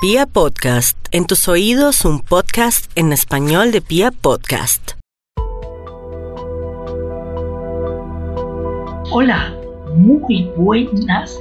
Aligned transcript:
Pia 0.00 0.26
Podcast, 0.26 0.96
en 1.10 1.26
tus 1.26 1.48
oídos 1.48 2.04
un 2.04 2.20
podcast 2.20 2.88
en 2.94 3.12
español 3.12 3.72
de 3.72 3.80
Pia 3.80 4.12
Podcast. 4.12 4.92
Hola, 9.10 9.52
muy 9.96 10.52
buenas 10.56 11.36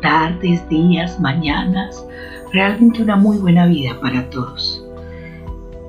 tardes, 0.00 0.66
días, 0.70 1.20
mañanas, 1.20 2.02
realmente 2.50 3.02
una 3.02 3.16
muy 3.16 3.36
buena 3.36 3.66
vida 3.66 4.00
para 4.00 4.30
todos. 4.30 4.82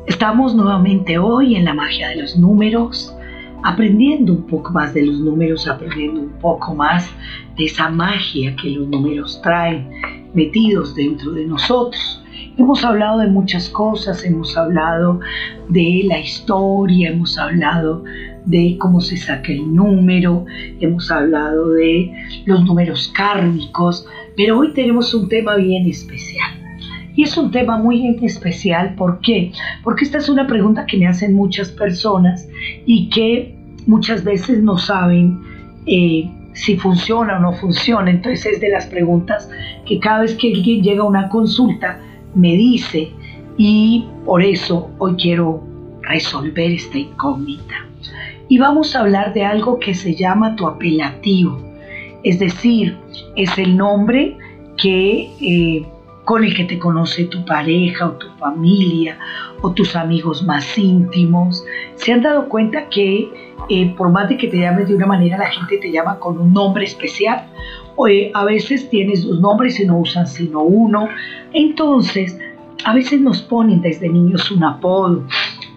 Estamos 0.05 0.54
nuevamente 0.54 1.17
hoy 1.17 1.55
en 1.55 1.63
la 1.63 1.73
magia 1.73 2.09
de 2.09 2.17
los 2.17 2.36
números, 2.36 3.15
aprendiendo 3.63 4.33
un 4.33 4.45
poco 4.45 4.71
más 4.71 4.93
de 4.93 5.05
los 5.05 5.21
números, 5.21 5.70
aprendiendo 5.70 6.20
un 6.20 6.33
poco 6.41 6.75
más 6.75 7.09
de 7.55 7.63
esa 7.63 7.88
magia 7.89 8.54
que 8.57 8.71
los 8.71 8.89
números 8.89 9.39
traen 9.41 10.18
metidos 10.34 10.96
dentro 10.96 11.32
de 11.32 11.46
nosotros. 11.46 12.23
Hemos 12.57 12.84
hablado 12.84 13.20
de 13.20 13.28
muchas 13.28 13.70
cosas, 13.70 14.24
hemos 14.25 14.57
hablado 14.57 15.20
de 15.70 16.04
la 16.06 16.20
historia, 16.20 17.10
hemos 17.10 17.37
hablado 17.37 18.04
de 18.46 18.78
cómo 18.79 19.00
se 19.00 19.18
saca 19.18 19.51
el 19.51 19.73
número, 19.73 20.46
hemos 20.79 21.10
hablado 21.11 21.70
de 21.70 22.11
los 22.46 22.64
números 22.65 23.11
kármicos, 23.15 24.06
pero 24.36 24.60
hoy 24.60 24.73
tenemos 24.73 25.14
un 25.14 25.29
tema 25.29 25.56
bien 25.56 25.87
especial. 25.87 26.51
Y 27.15 27.23
es 27.23 27.37
un 27.37 27.51
tema 27.51 27.78
muy 27.78 28.18
especial, 28.21 28.96
¿por 28.96 29.20
qué? 29.20 29.51
Porque 29.84 30.06
esta 30.06 30.18
es 30.18 30.29
una 30.29 30.48
pregunta 30.48 30.86
que 30.86 30.98
me 30.98 31.07
hacen 31.07 31.34
muchas 31.34 31.70
personas 31.70 32.48
y 32.86 33.09
que 33.09 33.56
muchas 33.88 34.23
veces 34.23 34.61
no 34.64 34.78
saben 34.78 35.42
eh, 35.86 36.30
si 36.59 36.77
funciona 36.77 37.38
o 37.38 37.39
no 37.39 37.53
funciona. 37.53 38.11
Entonces 38.11 38.53
es 38.53 38.61
de 38.61 38.69
las 38.69 38.86
preguntas 38.88 39.50
que 39.86 40.00
cada 40.00 40.22
vez 40.22 40.36
que 40.36 40.53
alguien 40.53 40.83
llega 40.83 41.02
a 41.02 41.08
una 41.08 41.30
consulta 41.30 42.00
me 42.36 42.55
dice 42.55 43.11
y 43.58 44.05
por 44.25 44.44
eso 44.44 44.89
hoy 45.00 45.16
quiero 45.16 45.64
resolver 46.02 46.72
esta 46.72 46.97
incógnita. 46.97 47.86
Y 48.47 48.58
vamos 48.58 48.95
a 48.95 49.02
hablar 49.02 49.34
de 49.34 49.44
algo 49.44 49.80
que 49.80 49.94
se 49.94 50.16
llama 50.16 50.56
tu 50.56 50.67
apelativo, 50.67 51.59
es 52.23 52.39
decir, 52.39 52.97
es 53.36 53.58
el 53.58 53.78
nombre 53.78 54.38
que 54.78 55.30
eh, 55.39 55.86
con 56.30 56.44
el 56.44 56.55
que 56.55 56.66
te 56.66 56.77
conoce 56.77 57.25
tu 57.25 57.44
pareja 57.44 58.05
o 58.05 58.11
tu 58.11 58.27
familia 58.38 59.17
o 59.63 59.72
tus 59.72 59.95
amigos 59.95 60.44
más 60.44 60.77
íntimos. 60.77 61.66
Se 61.95 62.13
han 62.13 62.22
dado 62.22 62.47
cuenta 62.47 62.88
que 62.88 63.31
eh, 63.67 63.95
por 63.97 64.11
más 64.11 64.30
de 64.30 64.38
que 64.38 64.47
te 64.47 64.59
llames 64.59 64.89
de 64.89 64.94
una 64.94 65.07
manera, 65.07 65.39
la 65.39 65.50
gente 65.50 65.80
te 65.80 65.91
llama 65.91 66.19
con 66.19 66.38
un 66.38 66.53
nombre 66.53 66.85
especial. 66.85 67.47
O, 67.95 68.07
eh, 68.07 68.30
a 68.35 68.45
veces 68.45 68.91
tienes 68.91 69.25
dos 69.25 69.39
nombres 69.39 69.80
y 69.80 69.88
no 69.88 69.97
usan 69.97 70.27
sino 70.27 70.61
uno. 70.61 71.09
Entonces, 71.52 72.38
a 72.85 72.94
veces 72.94 73.19
nos 73.22 73.41
ponen 73.41 73.81
desde 73.81 74.07
niños 74.07 74.52
un 74.52 74.63
apodo, 74.63 75.23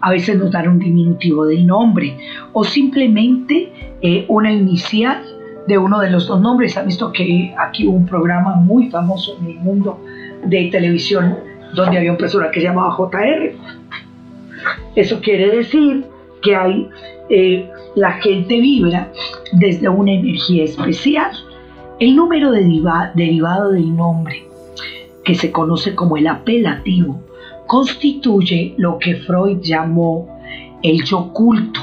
a 0.03 0.11
veces 0.11 0.37
nos 0.37 0.51
dan 0.51 0.69
un 0.69 0.79
diminutivo 0.79 1.47
del 1.47 1.67
nombre 1.67 2.19
o 2.53 2.63
simplemente 2.63 3.73
eh, 4.03 4.27
una 4.29 4.53
inicial 4.53 5.25
de 5.67 5.79
uno 5.79 5.99
de 6.01 6.11
los 6.11 6.27
dos 6.27 6.43
nombres. 6.43 6.77
Han 6.77 6.89
visto 6.89 7.11
que 7.11 7.55
aquí 7.59 7.87
hubo 7.87 7.97
un 7.97 8.05
programa 8.05 8.57
muy 8.57 8.91
famoso 8.91 9.39
en 9.41 9.47
el 9.47 9.57
mundo 9.61 9.99
de 10.45 10.69
televisión 10.71 11.39
donde 11.75 11.99
había 11.99 12.13
un 12.13 12.19
persona 12.19 12.51
que 12.51 12.61
se 12.61 12.67
llamaba 12.67 12.95
JR. 12.97 13.53
Eso 14.95 15.21
quiere 15.21 15.57
decir 15.57 16.05
que 16.43 16.55
hay, 16.55 16.89
eh, 17.31 17.71
la 17.95 18.13
gente 18.13 18.61
vibra 18.61 19.11
desde 19.53 19.89
una 19.89 20.13
energía 20.13 20.65
especial. 20.65 21.31
El 21.99 22.17
número 22.17 22.51
derivado 22.51 23.71
del 23.71 23.97
nombre, 23.97 24.45
que 25.25 25.35
se 25.35 25.53
conoce 25.53 25.95
como 25.95 26.17
el 26.17 26.27
apelativo, 26.27 27.21
constituye 27.67 28.75
lo 28.77 28.99
que 28.99 29.17
Freud 29.17 29.61
llamó 29.63 30.29
el 30.83 31.05
yo 31.05 31.21
oculto 31.21 31.81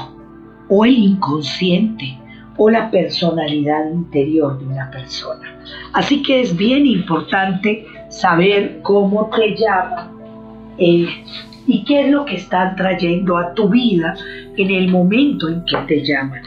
o 0.68 0.84
el 0.84 0.96
inconsciente 0.98 2.16
o 2.56 2.68
la 2.68 2.90
personalidad 2.90 3.90
interior 3.90 4.58
de 4.58 4.66
una 4.66 4.90
persona. 4.90 5.58
Así 5.94 6.22
que 6.22 6.42
es 6.42 6.54
bien 6.56 6.86
importante 6.86 7.86
saber 8.10 8.80
cómo 8.82 9.30
te 9.30 9.56
llaman 9.56 10.10
eh, 10.78 11.06
y 11.66 11.84
qué 11.84 12.02
es 12.02 12.10
lo 12.10 12.24
que 12.24 12.36
están 12.36 12.76
trayendo 12.76 13.38
a 13.38 13.54
tu 13.54 13.68
vida 13.68 14.14
en 14.56 14.70
el 14.70 14.88
momento 14.88 15.48
en 15.48 15.64
que 15.64 15.76
te 15.86 16.04
llaman. 16.04 16.42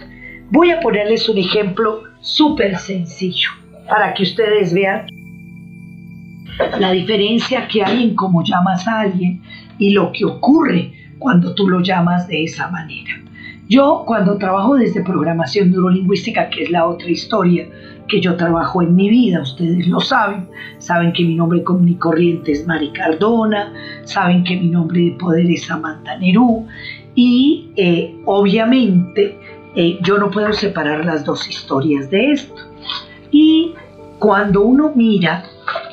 Voy 0.51 0.69
a 0.71 0.79
ponerles 0.79 1.27
un 1.29 1.37
ejemplo 1.37 2.03
súper 2.19 2.77
sencillo 2.77 3.49
para 3.87 4.13
que 4.13 4.23
ustedes 4.23 4.73
vean 4.73 5.07
la 6.79 6.91
diferencia 6.91 7.67
que 7.67 7.83
hay 7.83 8.03
en 8.03 8.15
cómo 8.15 8.43
llamas 8.43 8.87
a 8.87 9.01
alguien 9.01 9.41
y 9.79 9.91
lo 9.91 10.11
que 10.11 10.25
ocurre 10.25 10.91
cuando 11.17 11.55
tú 11.55 11.67
lo 11.67 11.81
llamas 11.81 12.27
de 12.27 12.43
esa 12.43 12.69
manera. 12.69 13.11
Yo 13.69 14.03
cuando 14.05 14.37
trabajo 14.37 14.75
desde 14.75 15.03
programación 15.03 15.71
neurolingüística, 15.71 16.49
que 16.49 16.63
es 16.63 16.69
la 16.69 16.85
otra 16.85 17.09
historia 17.09 17.67
que 18.07 18.21
yo 18.21 18.35
trabajo 18.35 18.81
en 18.81 18.95
mi 18.95 19.09
vida, 19.09 19.41
ustedes 19.41 19.87
lo 19.87 19.99
saben, 19.99 20.47
saben 20.77 21.13
que 21.13 21.23
mi 21.23 21.35
nombre 21.35 21.63
común 21.63 21.89
y 21.89 21.95
corriente 21.95 22.51
es 22.51 22.67
Mari 22.67 22.91
Cardona, 22.91 23.73
saben 24.03 24.43
que 24.43 24.57
mi 24.57 24.67
nombre 24.67 25.01
de 25.01 25.11
poder 25.11 25.49
es 25.49 25.65
Samantha 25.65 26.17
Nerú 26.17 26.67
y 27.15 27.71
eh, 27.75 28.15
obviamente 28.25 29.37
eh, 29.75 29.99
yo 30.03 30.17
no 30.17 30.29
puedo 30.29 30.51
separar 30.53 31.05
las 31.05 31.25
dos 31.25 31.47
historias 31.47 32.09
de 32.09 32.31
esto. 32.31 32.61
Y 33.31 33.73
cuando 34.19 34.61
uno 34.61 34.91
mira 34.95 35.43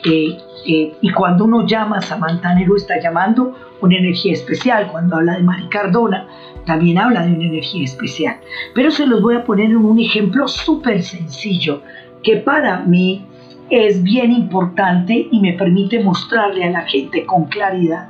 eh, 0.04 0.38
y 0.65 1.10
cuando 1.12 1.44
uno 1.44 1.66
llama 1.66 1.99
a 1.99 2.03
Samantha 2.03 2.54
Nerú 2.54 2.76
está 2.76 3.00
llamando 3.00 3.56
una 3.81 3.97
energía 3.97 4.34
especial, 4.34 4.88
cuando 4.93 5.16
habla 5.16 5.37
de 5.37 5.43
Mari 5.43 5.69
Cardona 5.69 6.28
también 6.66 6.99
habla 6.99 7.26
de 7.26 7.32
una 7.32 7.47
energía 7.47 7.84
especial. 7.84 8.37
Pero 8.75 8.91
se 8.91 9.06
los 9.06 9.22
voy 9.22 9.37
a 9.37 9.44
poner 9.44 9.70
en 9.70 9.78
un 9.78 9.99
ejemplo 9.99 10.47
súper 10.49 11.03
sencillo 11.03 11.82
que 12.22 12.36
para 12.36 12.81
mí 12.81 13.26
es 13.70 14.03
bien 14.03 14.32
importante 14.32 15.28
y 15.31 15.41
me 15.41 15.53
permite 15.53 16.03
mostrarle 16.03 16.64
a 16.64 16.70
la 16.70 16.82
gente 16.82 17.25
con 17.25 17.44
claridad 17.44 18.08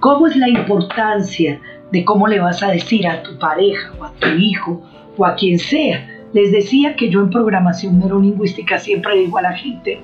cómo 0.00 0.26
es 0.26 0.36
la 0.36 0.48
importancia 0.48 1.60
de 1.90 2.04
cómo 2.04 2.26
le 2.26 2.40
vas 2.40 2.62
a 2.62 2.70
decir 2.70 3.06
a 3.06 3.22
tu 3.22 3.38
pareja 3.38 3.92
o 3.98 4.04
a 4.04 4.12
tu 4.12 4.28
hijo 4.28 4.82
o 5.16 5.24
a 5.24 5.34
quien 5.34 5.58
sea. 5.58 6.06
Les 6.34 6.52
decía 6.52 6.94
que 6.94 7.08
yo 7.08 7.20
en 7.20 7.30
programación 7.30 7.98
neurolingüística 7.98 8.78
siempre 8.78 9.16
digo 9.16 9.38
a 9.38 9.42
la 9.42 9.52
gente, 9.52 10.02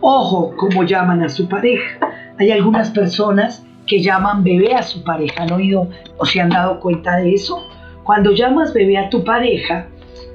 ojo 0.00 0.54
cómo 0.56 0.82
llaman 0.82 1.22
a 1.22 1.28
su 1.28 1.48
pareja. 1.48 1.98
Hay 2.38 2.50
algunas 2.50 2.90
personas 2.90 3.64
que 3.86 4.02
llaman 4.02 4.42
bebé 4.42 4.74
a 4.74 4.82
su 4.82 5.04
pareja. 5.04 5.44
¿Han 5.44 5.52
oído 5.52 5.88
o 6.18 6.26
se 6.26 6.40
han 6.40 6.50
dado 6.50 6.80
cuenta 6.80 7.16
de 7.16 7.34
eso? 7.34 7.68
Cuando 8.02 8.32
llamas 8.32 8.74
bebé 8.74 8.98
a 8.98 9.10
tu 9.10 9.22
pareja, 9.22 9.86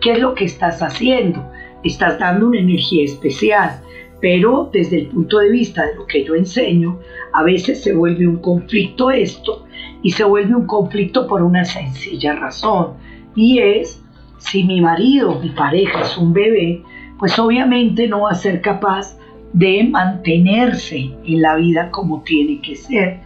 ¿qué 0.02 0.14
es 0.14 0.20
lo 0.20 0.34
que 0.34 0.46
estás 0.46 0.82
haciendo? 0.82 1.46
Estás 1.86 2.20
dando 2.20 2.48
una 2.48 2.60
energía 2.60 3.06
especial, 3.06 3.80
pero 4.20 4.70
desde 4.74 5.00
el 5.00 5.08
punto 5.08 5.40
de 5.40 5.52
vista 5.52 5.86
de 5.86 5.96
lo 5.96 6.06
que 6.06 6.26
yo 6.26 6.36
enseño, 6.36 7.00
a 7.32 7.44
veces 7.44 7.82
se 7.82 7.94
vuelve 7.94 8.28
un 8.28 8.38
conflicto 8.38 9.12
esto 9.12 9.66
y 10.02 10.12
se 10.12 10.24
vuelve 10.24 10.56
un 10.56 10.68
conflicto 10.68 11.28
por 11.28 11.42
una 11.42 11.64
sencilla 11.64 12.36
razón 12.36 12.94
y 13.36 13.60
es 13.60 14.02
si 14.38 14.64
mi 14.64 14.82
marido, 14.82 15.40
mi 15.40 15.50
pareja 15.50 16.02
es 16.02 16.18
un 16.18 16.34
bebé, 16.34 16.84
pues 17.20 17.38
obviamente 17.40 18.08
no 18.08 18.22
va 18.22 18.32
a 18.32 18.36
ser 18.36 18.62
capaz 18.62 19.18
de 19.54 19.84
mantenerse 19.84 21.12
en 21.26 21.42
la 21.42 21.56
vida 21.56 21.90
como 21.92 22.22
tiene 22.24 22.62
que 22.62 22.76
ser. 22.76 23.22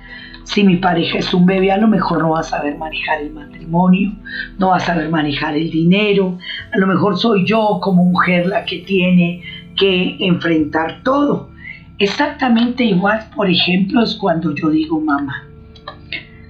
Si 0.49 0.63
mi 0.63 0.77
pareja 0.77 1.19
es 1.19 1.31
un 1.31 1.45
bebé, 1.45 1.71
a 1.71 1.77
lo 1.77 1.87
mejor 1.87 2.23
no 2.23 2.31
va 2.31 2.39
a 2.39 2.43
saber 2.43 2.75
manejar 2.75 3.21
el 3.21 3.31
matrimonio, 3.31 4.13
no 4.57 4.69
va 4.69 4.77
a 4.77 4.79
saber 4.79 5.07
manejar 5.07 5.55
el 5.55 5.69
dinero, 5.69 6.39
a 6.73 6.77
lo 6.79 6.87
mejor 6.87 7.19
soy 7.19 7.45
yo 7.45 7.77
como 7.79 8.03
mujer 8.03 8.47
la 8.47 8.65
que 8.65 8.79
tiene 8.79 9.43
que 9.77 10.17
enfrentar 10.19 11.03
todo. 11.03 11.51
Exactamente 11.99 12.83
igual, 12.83 13.29
por 13.35 13.47
ejemplo, 13.47 14.01
es 14.01 14.15
cuando 14.15 14.56
yo 14.56 14.71
digo 14.71 15.00
mamá. 15.00 15.44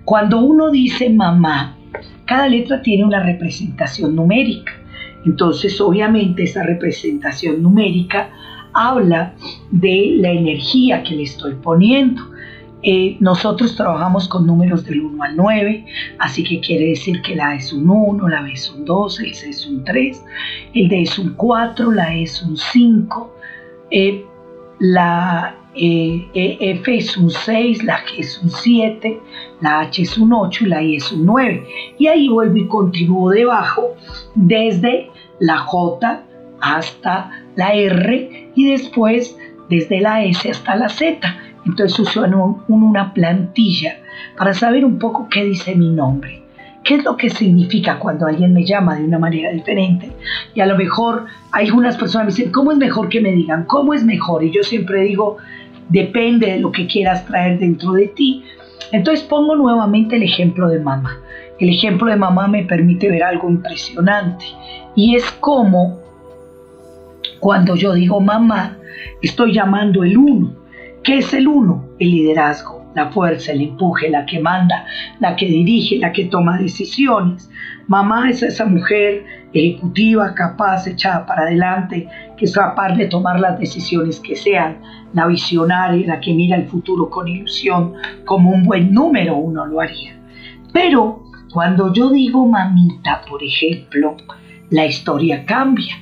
Cuando 0.05 0.39
uno 0.39 0.71
dice 0.71 1.09
mamá, 1.09 1.75
cada 2.23 2.47
letra 2.47 2.81
tiene 2.81 3.03
una 3.03 3.21
representación 3.21 4.15
numérica. 4.15 4.71
Entonces, 5.25 5.81
obviamente, 5.81 6.43
esa 6.43 6.63
representación 6.63 7.61
numérica 7.61 8.29
habla 8.71 9.33
de 9.71 10.13
la 10.19 10.31
energía 10.31 11.03
que 11.03 11.15
le 11.15 11.23
estoy 11.23 11.55
poniendo. 11.55 12.38
Eh, 12.81 13.17
nosotros 13.19 13.75
trabajamos 13.75 14.27
con 14.29 14.47
números 14.47 14.85
del 14.85 15.01
1 15.01 15.23
al 15.23 15.35
9, 15.35 15.85
así 16.19 16.43
que 16.43 16.61
quiere 16.61 16.89
decir 16.89 17.21
que 17.21 17.35
la 17.35 17.49
A 17.49 17.55
es 17.55 17.73
un 17.73 17.89
1, 17.89 18.27
la 18.29 18.41
B 18.41 18.53
es 18.53 18.69
un 18.69 18.85
2, 18.85 19.19
el 19.19 19.33
C 19.33 19.49
es 19.49 19.65
un 19.67 19.83
3, 19.83 20.23
el 20.73 20.87
D 20.87 21.01
es 21.01 21.19
un 21.19 21.33
4, 21.33 21.91
la 21.91 22.15
E 22.15 22.23
es 22.23 22.41
un 22.41 22.55
5, 22.55 23.35
eh, 23.91 24.25
la 24.79 25.57
eh, 25.75 26.27
e, 26.33 26.57
F 26.59 26.95
es 26.95 27.17
un 27.17 27.29
6, 27.29 27.83
la 27.83 27.99
G 28.05 28.19
es 28.19 28.41
un 28.41 28.49
7, 28.49 29.21
la 29.61 29.81
H 29.81 30.01
es 30.01 30.17
un 30.17 30.33
8 30.33 30.65
y 30.65 30.67
la 30.67 30.81
I 30.81 30.95
es 30.95 31.11
un 31.11 31.25
9. 31.25 31.67
Y 31.97 32.07
ahí 32.07 32.29
vuelvo 32.29 32.57
y 32.57 32.67
continúo 32.67 33.29
debajo 33.29 33.95
desde 34.35 35.11
la 35.39 35.59
J 35.59 36.23
hasta 36.61 37.31
la 37.55 37.73
R 37.73 38.51
y 38.55 38.71
después 38.71 39.37
desde 39.69 40.01
la 40.01 40.23
S 40.23 40.49
hasta 40.49 40.75
la 40.75 40.89
Z. 40.89 41.19
Entonces 41.65 41.99
uso 41.99 42.23
una 42.67 43.13
plantilla 43.13 43.97
para 44.37 44.53
saber 44.53 44.85
un 44.85 44.99
poco 44.99 45.27
qué 45.29 45.43
dice 45.43 45.75
mi 45.75 45.89
nombre. 45.89 46.43
¿Qué 46.83 46.95
es 46.95 47.03
lo 47.03 47.17
que 47.17 47.29
significa 47.29 47.99
cuando 47.99 48.25
alguien 48.25 48.53
me 48.53 48.65
llama 48.65 48.95
de 48.95 49.03
una 49.03 49.19
manera 49.19 49.51
diferente? 49.51 50.11
Y 50.55 50.61
a 50.61 50.65
lo 50.65 50.77
mejor 50.77 51.25
algunas 51.51 51.97
personas 51.97 52.27
me 52.27 52.33
dicen, 52.33 52.51
¿cómo 52.51 52.71
es 52.71 52.77
mejor 52.77 53.09
que 53.09 53.21
me 53.21 53.31
digan? 53.33 53.65
¿Cómo 53.65 53.93
es 53.93 54.03
mejor? 54.03 54.43
Y 54.43 54.51
yo 54.51 54.63
siempre 54.63 55.01
digo, 55.03 55.37
depende 55.89 56.53
de 56.53 56.59
lo 56.59 56.71
que 56.71 56.87
quieras 56.87 57.25
traer 57.25 57.59
dentro 57.59 57.93
de 57.93 58.07
ti. 58.07 58.43
Entonces 58.91 59.25
pongo 59.25 59.55
nuevamente 59.55 60.15
el 60.15 60.23
ejemplo 60.23 60.69
de 60.69 60.79
mamá. 60.79 61.19
El 61.59 61.69
ejemplo 61.69 62.09
de 62.09 62.15
mamá 62.15 62.47
me 62.47 62.63
permite 62.63 63.09
ver 63.09 63.23
algo 63.23 63.49
impresionante 63.49 64.45
y 64.95 65.15
es 65.15 65.29
como 65.39 65.99
cuando 67.39 67.75
yo 67.75 67.93
digo 67.93 68.19
mamá, 68.19 68.77
estoy 69.21 69.53
llamando 69.53 70.03
el 70.03 70.17
uno. 70.17 70.53
¿Qué 71.09 71.17
es 71.17 71.33
el 71.33 71.47
uno? 71.47 71.89
El 71.97 72.11
liderazgo, 72.11 72.85
la 72.93 73.09
fuerza, 73.09 73.51
el 73.51 73.63
empuje, 73.63 74.11
la 74.11 74.27
que 74.27 74.39
manda, 74.39 74.85
la 75.19 75.35
que 75.35 75.47
dirige, 75.47 75.97
la 75.97 76.11
que 76.11 76.25
toma 76.25 76.59
decisiones. 76.59 77.49
Mamá 77.87 78.29
es 78.29 78.43
esa 78.43 78.67
mujer 78.67 79.25
ejecutiva, 79.51 80.35
capaz, 80.35 80.85
echada 80.85 81.25
para 81.25 81.41
adelante, 81.47 82.07
que 82.37 82.45
es 82.45 82.53
capaz 82.53 82.93
de 82.93 83.07
tomar 83.07 83.39
las 83.39 83.59
decisiones 83.59 84.19
que 84.19 84.35
sean, 84.35 84.83
la 85.11 85.25
visionaria, 85.25 86.05
la 86.05 86.19
que 86.19 86.31
mira 86.31 86.55
el 86.55 86.67
futuro 86.67 87.09
con 87.09 87.27
ilusión, 87.27 87.93
como 88.23 88.51
un 88.51 88.61
buen 88.61 88.93
número 88.93 89.35
uno 89.35 89.65
lo 89.65 89.81
haría. 89.81 90.15
Pero 90.73 91.23
cuando 91.51 91.91
yo 91.91 92.11
digo 92.11 92.45
mamita, 92.45 93.21
por 93.27 93.41
ejemplo, 93.43 94.15
la 94.69 94.85
historia 94.85 95.43
cambia. 95.43 95.95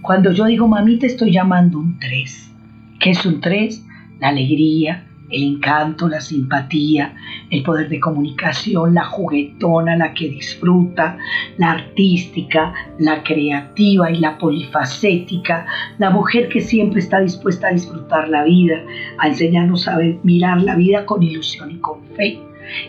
Cuando 0.00 0.32
yo 0.32 0.46
digo 0.46 0.66
mamita 0.66 1.04
estoy 1.04 1.32
llamando 1.32 1.78
un 1.78 1.98
3. 1.98 2.54
¿Qué 2.98 3.10
es 3.10 3.26
un 3.26 3.42
3? 3.42 3.88
La 4.24 4.30
alegría, 4.30 5.04
el 5.28 5.42
encanto, 5.42 6.08
la 6.08 6.18
simpatía, 6.18 7.14
el 7.50 7.62
poder 7.62 7.90
de 7.90 8.00
comunicación, 8.00 8.94
la 8.94 9.04
juguetona, 9.04 9.96
la 9.96 10.14
que 10.14 10.30
disfruta, 10.30 11.18
la 11.58 11.72
artística, 11.72 12.72
la 12.98 13.22
creativa 13.22 14.10
y 14.10 14.16
la 14.16 14.38
polifacética, 14.38 15.66
la 15.98 16.08
mujer 16.08 16.48
que 16.48 16.62
siempre 16.62 17.00
está 17.00 17.20
dispuesta 17.20 17.68
a 17.68 17.72
disfrutar 17.72 18.30
la 18.30 18.44
vida, 18.44 18.76
a 19.18 19.28
enseñarnos 19.28 19.88
a 19.88 19.98
mirar 20.22 20.62
la 20.62 20.74
vida 20.74 21.04
con 21.04 21.22
ilusión 21.22 21.72
y 21.72 21.76
con 21.80 22.02
fe. 22.16 22.40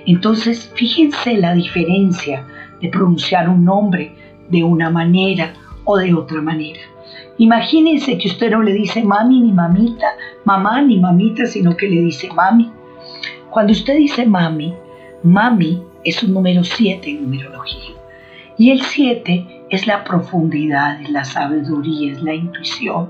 Entonces, 0.06 0.72
fíjense 0.74 1.34
la 1.34 1.54
diferencia 1.54 2.46
de 2.80 2.88
pronunciar 2.88 3.50
un 3.50 3.66
nombre 3.66 4.14
de 4.50 4.64
una 4.64 4.90
manera 4.90 5.52
o 5.84 5.98
de 5.98 6.14
otra 6.14 6.42
manera. 6.42 6.95
Imagínense 7.38 8.18
que 8.18 8.30
usted 8.30 8.52
no 8.52 8.62
le 8.64 8.74
dice 8.74 9.04
mami 9.04 9.42
ni 9.42 9.52
mamita, 9.52 10.08
mamá 10.46 10.82
ni 10.82 10.98
mamita, 11.00 11.46
sino 11.46 11.76
que 11.76 11.90
le 11.90 12.02
dice 12.02 12.30
mami. 12.34 12.72
Cuando 13.50 13.74
usted 13.74 13.98
dice 13.98 14.26
mami, 14.26 14.74
mami 15.24 15.82
es 16.04 16.24
un 16.24 16.34
número 16.34 16.64
7 16.64 17.10
en 17.10 17.24
numerología. 17.24 17.96
Y 18.58 18.72
el 18.72 18.82
7 18.82 19.66
es 19.70 19.86
la 19.86 20.04
profundidad, 20.04 21.02
es 21.02 21.10
la 21.10 21.26
sabiduría, 21.26 22.14
es 22.14 22.22
la 22.22 22.34
intuición, 22.34 23.10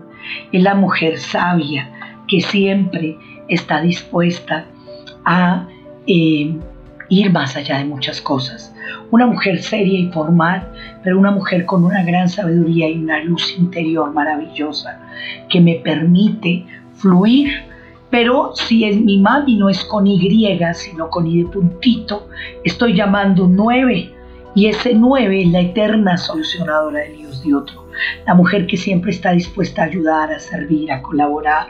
es 0.51 0.63
la 0.63 0.73
mujer 0.73 1.19
sabia 1.19 1.91
que 2.27 2.41
siempre 2.41 3.17
está 3.47 3.81
dispuesta 3.81 4.65
a 5.23 5.67
eh, 6.07 6.55
ir 7.09 7.31
más 7.31 7.55
allá 7.55 7.77
de 7.77 7.85
muchas 7.85 8.21
cosas. 8.21 8.74
Una 9.11 9.27
mujer 9.27 9.61
seria 9.61 9.99
y 9.99 10.11
formal, 10.11 10.67
pero 11.03 11.19
una 11.19 11.31
mujer 11.31 11.65
con 11.65 11.83
una 11.83 12.03
gran 12.03 12.27
sabiduría 12.29 12.89
y 12.89 12.97
una 12.97 13.23
luz 13.23 13.55
interior 13.57 14.13
maravillosa 14.13 14.99
que 15.49 15.61
me 15.61 15.75
permite 15.75 16.65
fluir. 16.95 17.51
Pero 18.09 18.51
si 18.55 18.85
es 18.85 18.95
mi 18.97 19.17
mami 19.17 19.57
no 19.57 19.69
es 19.69 19.83
con 19.85 20.07
Y, 20.07 20.49
sino 20.73 21.09
con 21.09 21.27
I 21.27 21.43
de 21.43 21.49
puntito, 21.49 22.29
estoy 22.63 22.93
llamando 22.93 23.47
nueve. 23.47 24.11
Y 24.53 24.67
ese 24.67 24.93
nueve 24.93 25.41
es 25.41 25.49
la 25.49 25.59
eterna 25.59 26.17
solucionadora 26.17 26.99
de 26.99 27.09
Dios 27.09 27.43
de 27.43 27.53
otro. 27.53 27.85
La 28.25 28.33
mujer 28.33 28.67
que 28.67 28.77
siempre 28.77 29.11
está 29.11 29.31
dispuesta 29.31 29.81
a 29.81 29.85
ayudar, 29.85 30.31
a 30.31 30.39
servir, 30.39 30.91
a 30.91 31.01
colaborar, 31.01 31.67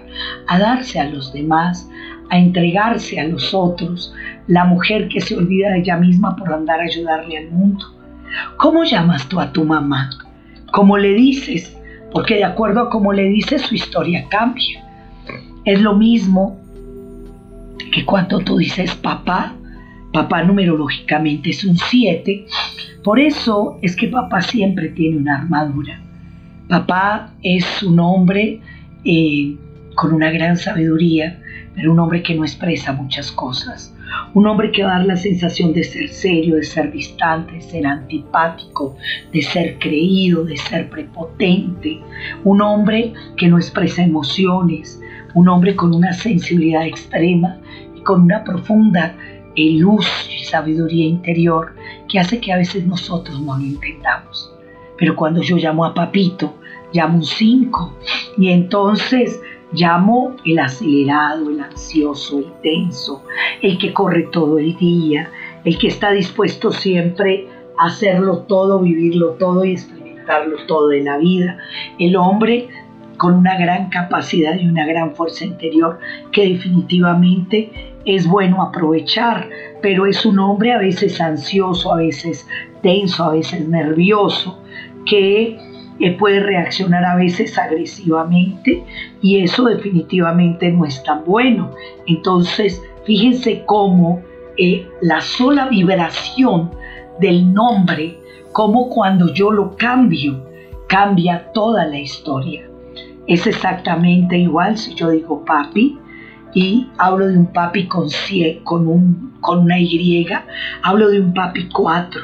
a 0.48 0.60
darse 0.60 1.00
a 1.00 1.10
los 1.10 1.34
demás, 1.34 1.90
a 2.30 2.38
entregarse 2.38 3.20
a 3.20 3.28
los 3.28 3.54
otros, 3.54 4.14
la 4.48 4.66
mujer 4.66 5.08
que 5.08 5.22
se 5.22 5.36
olvida 5.36 5.70
de 5.72 5.80
ella 5.80 5.98
misma 5.98 6.36
por 6.36 6.54
andar 6.54 6.80
a 6.80 6.84
ayudarle 6.84 7.38
al 7.38 7.52
mundo. 7.52 7.86
¿Cómo 8.58 8.84
llamas 8.84 9.28
tú 9.28 9.40
a 9.40 9.52
tu 9.52 9.64
mamá? 9.64 10.10
¿Cómo 10.72 10.98
le 10.98 11.14
dices? 11.14 11.78
Porque 12.12 12.36
de 12.36 12.44
acuerdo 12.44 12.82
a 12.82 12.90
cómo 12.90 13.14
le 13.14 13.24
dices, 13.24 13.62
su 13.62 13.76
historia 13.76 14.26
cambia. 14.30 14.84
Es 15.64 15.82
lo 15.82 15.96
mismo 15.96 16.60
que 17.92 18.06
cuando 18.06 18.40
tú 18.40 18.58
dices 18.58 18.94
papá, 18.96 19.56
papá 20.12 20.44
numerológicamente 20.44 21.50
es 21.50 21.64
un 21.64 21.78
7, 21.78 22.46
por 23.04 23.20
eso 23.20 23.80
es 23.82 23.96
que 23.96 24.08
papá 24.08 24.42
siempre 24.42 24.90
tiene 24.90 25.18
una 25.18 25.38
armadura. 25.40 26.00
Papá 26.68 27.34
es 27.42 27.84
un 27.84 28.00
hombre 28.00 28.60
eh, 29.04 29.56
con 29.94 30.14
una 30.14 30.32
gran 30.32 30.58
sabiduría, 30.58 31.40
pero 31.76 31.92
un 31.92 32.00
hombre 32.00 32.24
que 32.24 32.36
no 32.36 32.44
expresa 32.44 32.94
muchas 32.94 33.32
cosas. 33.32 33.95
Un 34.34 34.48
hombre 34.48 34.72
que 34.72 34.84
va 34.84 34.96
a 34.96 34.98
dar 34.98 35.08
la 35.08 35.16
sensación 35.16 35.74
de 35.74 35.84
ser 35.84 36.10
serio, 36.10 36.56
de 36.56 36.64
ser 36.64 36.92
distante, 36.92 37.54
de 37.54 37.62
ser 37.62 37.88
antipático, 37.88 38.96
de 39.32 39.42
ser 39.42 39.78
creído, 39.80 40.44
de 40.44 40.58
ser 40.58 40.90
prepotente. 40.90 42.02
Un 42.44 42.62
hombre 42.62 43.14
que 43.38 43.48
no 43.48 43.58
expresa 43.58 44.04
emociones. 44.04 45.02
Un 45.34 45.50
hombre 45.50 45.76
con 45.76 45.94
una 45.94 46.14
sensibilidad 46.14 46.86
extrema 46.86 47.60
y 47.96 48.02
con 48.02 48.22
una 48.22 48.44
profunda 48.44 49.16
eh, 49.56 49.78
luz 49.78 50.06
y 50.30 50.44
sabiduría 50.44 51.06
interior 51.06 51.76
que 52.10 52.20
hace 52.20 52.40
que 52.40 52.52
a 52.52 52.58
veces 52.58 52.86
nosotros 52.86 53.42
no 53.42 53.58
lo 53.58 53.64
intentamos. 53.64 54.52
Pero 54.98 55.16
cuando 55.16 55.42
yo 55.42 55.58
llamo 55.58 55.86
a 55.86 55.94
papito, 55.94 56.56
llamo 56.94 57.18
un 57.18 57.26
5 57.26 57.98
y 58.38 58.50
entonces 58.50 59.40
Llamo 59.76 60.36
el 60.46 60.58
acelerado, 60.60 61.50
el 61.50 61.60
ansioso, 61.60 62.40
el 62.40 62.52
tenso, 62.64 63.24
el 63.62 63.78
que 63.78 63.94
corre 63.94 64.30
todo 64.32 64.58
el 64.58 64.76
día, 64.78 65.30
el 65.64 65.78
que 65.78 65.88
está 65.88 66.12
dispuesto 66.12 66.72
siempre 66.72 67.48
a 67.78 67.88
hacerlo 67.88 68.40
todo, 68.48 68.80
vivirlo 68.80 69.32
todo 69.32 69.66
y 69.66 69.74
experimentarlo 69.74 70.66
todo 70.68 70.88
de 70.90 71.04
la 71.04 71.18
vida. 71.18 71.58
El 72.00 72.16
hombre 72.16 72.70
con 73.18 73.34
una 73.34 73.58
gran 73.58 73.90
capacidad 73.90 74.58
y 74.60 74.68
una 74.68 74.86
gran 74.86 75.16
fuerza 75.16 75.46
interior 75.46 76.00
que 76.32 76.48
definitivamente 76.48 77.94
es 78.06 78.28
bueno 78.28 78.62
aprovechar, 78.62 79.50
pero 79.82 80.06
es 80.06 80.26
un 80.26 80.40
hombre 80.40 80.74
a 80.74 80.78
veces 80.78 81.20
ansioso, 81.20 81.94
a 81.94 81.98
veces 81.98 82.48
tenso, 82.82 83.24
a 83.24 83.34
veces 83.34 83.68
nervioso, 83.68 84.62
que 85.06 85.58
puede 86.20 86.40
reaccionar 86.40 87.06
a 87.06 87.16
veces 87.16 87.58
agresivamente 87.58 88.84
y 89.22 89.40
eso 89.40 89.66
definitivamente 89.66 90.72
no 90.72 90.86
es 90.86 91.02
tan 91.04 91.24
bueno. 91.24 91.72
Entonces, 92.06 92.82
fíjense 93.06 93.64
cómo 93.66 94.22
eh, 94.58 94.88
la 95.02 95.22
sola 95.22 95.68
vibración 95.68 96.72
del 97.20 97.54
nombre, 97.54 98.20
como 98.52 98.90
cuando 98.90 99.34
yo 99.34 99.52
lo 99.52 99.76
cambio, 99.76 100.46
cambia 100.88 101.52
toda 101.54 101.86
la 101.86 102.00
historia. 102.00 102.70
Es 103.28 103.48
exactamente 103.48 104.38
igual 104.38 104.78
si 104.78 104.94
yo 104.96 105.10
digo 105.10 105.44
papi 105.46 105.98
y 106.54 106.88
hablo 106.98 107.28
de 107.28 107.38
un 107.38 107.48
papi 107.48 107.88
con, 107.88 108.08
con, 108.64 108.88
un, 108.88 109.34
con 109.42 109.60
una 109.60 109.80
Y, 109.80 110.28
hablo 110.84 111.10
de 111.10 111.20
un 111.20 111.34
papi 111.34 111.68
4, 111.70 112.22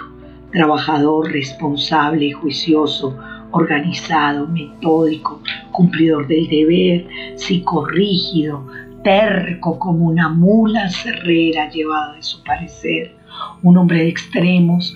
trabajador, 0.51 1.31
responsable, 1.31 2.31
juicioso, 2.31 3.17
organizado, 3.51 4.47
metódico, 4.47 5.41
cumplidor 5.71 6.27
del 6.27 6.47
deber, 6.47 7.07
psicorrígido, 7.35 8.65
terco 9.03 9.79
como 9.79 10.05
una 10.05 10.29
mula 10.29 10.89
cerrera 10.89 11.69
llevada 11.69 12.15
de 12.15 12.23
su 12.23 12.43
parecer, 12.43 13.15
un 13.63 13.77
hombre 13.77 13.99
de 13.99 14.09
extremos, 14.09 14.95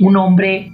un 0.00 0.16
hombre 0.16 0.72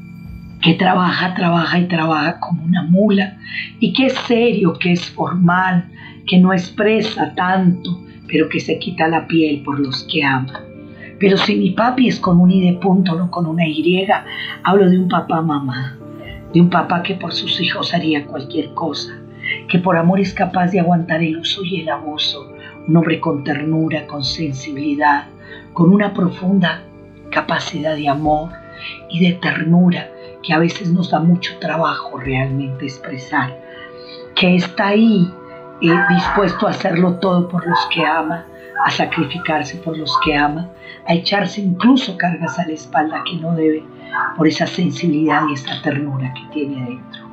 que 0.62 0.75
trabaja, 0.75 1.35
trabaja 1.35 1.78
y 1.78 1.87
trabaja 1.87 2.40
como 2.40 2.64
una 2.64 2.82
mula 2.82 3.37
y 3.78 3.92
que 3.92 4.06
es 4.06 4.14
serio, 4.26 4.75
que 4.75 4.92
es 4.92 5.08
formal, 5.11 5.88
que 6.26 6.38
no 6.38 6.52
expresa 6.52 7.35
tanto, 7.35 8.02
pero 8.26 8.49
que 8.49 8.61
se 8.61 8.78
quita 8.78 9.08
la 9.08 9.26
piel 9.26 9.62
por 9.62 9.80
los 9.80 10.04
que 10.04 10.25
ama. 10.25 10.61
Pero 11.18 11.37
si 11.37 11.56
mi 11.56 11.70
papi 11.70 12.08
es 12.08 12.20
con 12.20 12.40
un 12.40 12.50
I 12.50 12.61
de 12.61 12.78
punto, 12.78 13.16
no 13.16 13.30
con 13.30 13.47
una 13.47 13.66
Y, 13.66 14.06
hablo 14.62 14.88
de 14.88 14.99
un 14.99 15.08
papá 15.08 15.42
mamá, 15.42 15.98
de 16.52 16.61
un 16.61 16.71
papá 16.71 17.02
que 17.02 17.14
por 17.14 17.33
sus 17.33 17.61
hijos 17.61 17.95
haría 17.95 18.26
cualquier 18.26 18.73
cosa, 18.75 19.19
que 19.69 19.78
por 19.78 19.97
amor 19.97 20.21
es 20.21 20.33
capaz 20.33 20.69
de 20.71 20.81
aguantar 20.81 21.23
el 21.23 21.38
uso 21.38 21.62
y 21.64 21.81
el 21.81 21.88
abuso, 21.88 22.52
un 22.87 22.97
hombre 22.97 23.21
con 23.21 23.45
ternura, 23.45 24.07
con 24.07 24.25
sensibilidad, 24.25 25.26
con 25.73 25.93
una 25.93 26.14
profunda 26.14 26.83
capacidad 27.31 27.95
de 27.97 28.09
amor 28.09 28.50
y 29.11 29.21
de 29.21 29.35
ternura 29.35 30.09
que 30.43 30.52
a 30.52 30.59
veces 30.59 30.93
nos 30.93 31.11
da 31.11 31.21
mucho 31.21 31.59
trabajo 31.59 32.19
realmente 32.19 32.87
expresar, 32.87 33.59
que 34.35 34.57
está 34.57 34.88
ahí 34.88 35.31
eh, 35.81 35.95
dispuesto 36.09 36.67
a 36.67 36.71
hacerlo 36.71 37.14
todo 37.17 37.49
por 37.49 37.67
los 37.67 37.78
que 37.93 38.05
ama, 38.05 38.47
a 38.85 38.90
sacrificarse 38.90 39.76
por 39.78 39.99
los 39.99 40.17
que 40.25 40.35
ama, 40.35 40.69
a 41.07 41.14
echarse 41.14 41.61
incluso 41.61 42.17
cargas 42.17 42.59
a 42.59 42.67
la 42.67 42.73
espalda 42.73 43.23
que 43.28 43.37
no 43.37 43.55
debe 43.55 43.85
por 44.36 44.46
esa 44.46 44.66
sensibilidad 44.66 45.42
y 45.48 45.54
esa 45.54 45.80
ternura 45.82 46.32
que 46.34 46.52
tiene 46.52 46.84
dentro. 46.84 47.28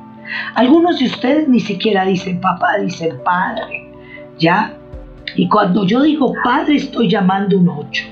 Algunos 0.54 0.98
de 0.98 1.06
ustedes 1.06 1.48
ni 1.48 1.60
siquiera 1.60 2.04
dicen 2.04 2.40
papá, 2.40 2.78
dicen 2.82 3.18
padre, 3.24 3.88
¿ya? 4.38 4.76
Y 5.34 5.48
cuando 5.48 5.86
yo 5.86 6.02
digo 6.02 6.32
padre 6.42 6.76
estoy 6.76 7.08
llamando 7.08 7.58
un 7.58 7.68
ocho. 7.68 8.04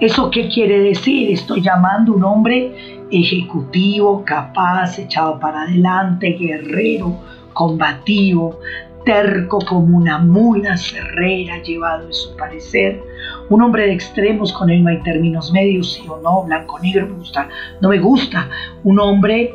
¿Eso 0.00 0.30
qué 0.30 0.48
quiere 0.48 0.80
decir? 0.80 1.30
Estoy 1.30 1.60
llamando 1.60 2.14
un 2.14 2.24
hombre 2.24 3.04
ejecutivo, 3.10 4.24
capaz, 4.24 4.98
echado 4.98 5.38
para 5.38 5.62
adelante, 5.62 6.36
guerrero, 6.38 7.18
combativo, 7.52 8.60
terco 9.04 9.58
como 9.66 9.96
una 9.96 10.18
mula 10.18 10.76
cerrera 10.76 11.62
llevado 11.62 12.06
en 12.06 12.12
su 12.12 12.36
parecer, 12.36 13.00
un 13.48 13.62
hombre 13.62 13.86
de 13.86 13.92
extremos 13.92 14.52
con 14.52 14.70
él 14.70 14.82
no 14.82 14.90
hay 14.90 15.02
términos 15.02 15.52
medios, 15.52 15.94
sí 15.94 16.02
o 16.08 16.20
no, 16.20 16.44
blanco, 16.44 16.78
negro, 16.78 17.06
me 17.06 17.14
gusta, 17.14 17.48
no 17.80 17.88
me 17.88 17.98
gusta, 17.98 18.48
un 18.84 19.00
hombre 19.00 19.54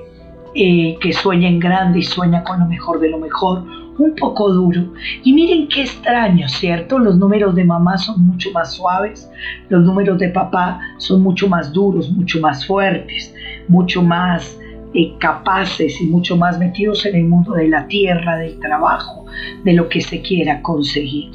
eh, 0.53 0.97
que 0.99 1.13
sueña 1.13 1.47
en 1.47 1.59
grande 1.59 1.99
y 1.99 2.03
sueña 2.03 2.43
con 2.43 2.59
lo 2.59 2.65
mejor 2.65 2.99
de 2.99 3.09
lo 3.09 3.17
mejor, 3.17 3.63
un 3.97 4.15
poco 4.15 4.51
duro. 4.51 4.93
Y 5.23 5.33
miren 5.33 5.67
qué 5.67 5.83
extraño, 5.83 6.47
¿cierto? 6.49 6.99
Los 6.99 7.17
números 7.17 7.55
de 7.55 7.63
mamá 7.63 7.97
son 7.97 8.25
mucho 8.25 8.51
más 8.51 8.73
suaves, 8.73 9.29
los 9.69 9.83
números 9.83 10.19
de 10.19 10.29
papá 10.29 10.79
son 10.97 11.21
mucho 11.21 11.47
más 11.47 11.71
duros, 11.71 12.09
mucho 12.11 12.39
más 12.39 12.65
fuertes, 12.65 13.33
mucho 13.67 14.01
más 14.01 14.57
eh, 14.93 15.13
capaces 15.19 15.99
y 15.99 16.07
mucho 16.07 16.37
más 16.37 16.57
metidos 16.57 17.05
en 17.05 17.15
el 17.15 17.25
mundo 17.25 17.53
de 17.53 17.67
la 17.67 17.87
tierra, 17.87 18.37
del 18.37 18.59
trabajo, 18.59 19.14
de 19.63 19.73
lo 19.73 19.89
que 19.89 20.01
se 20.01 20.21
quiera 20.21 20.61
conseguir. 20.61 21.31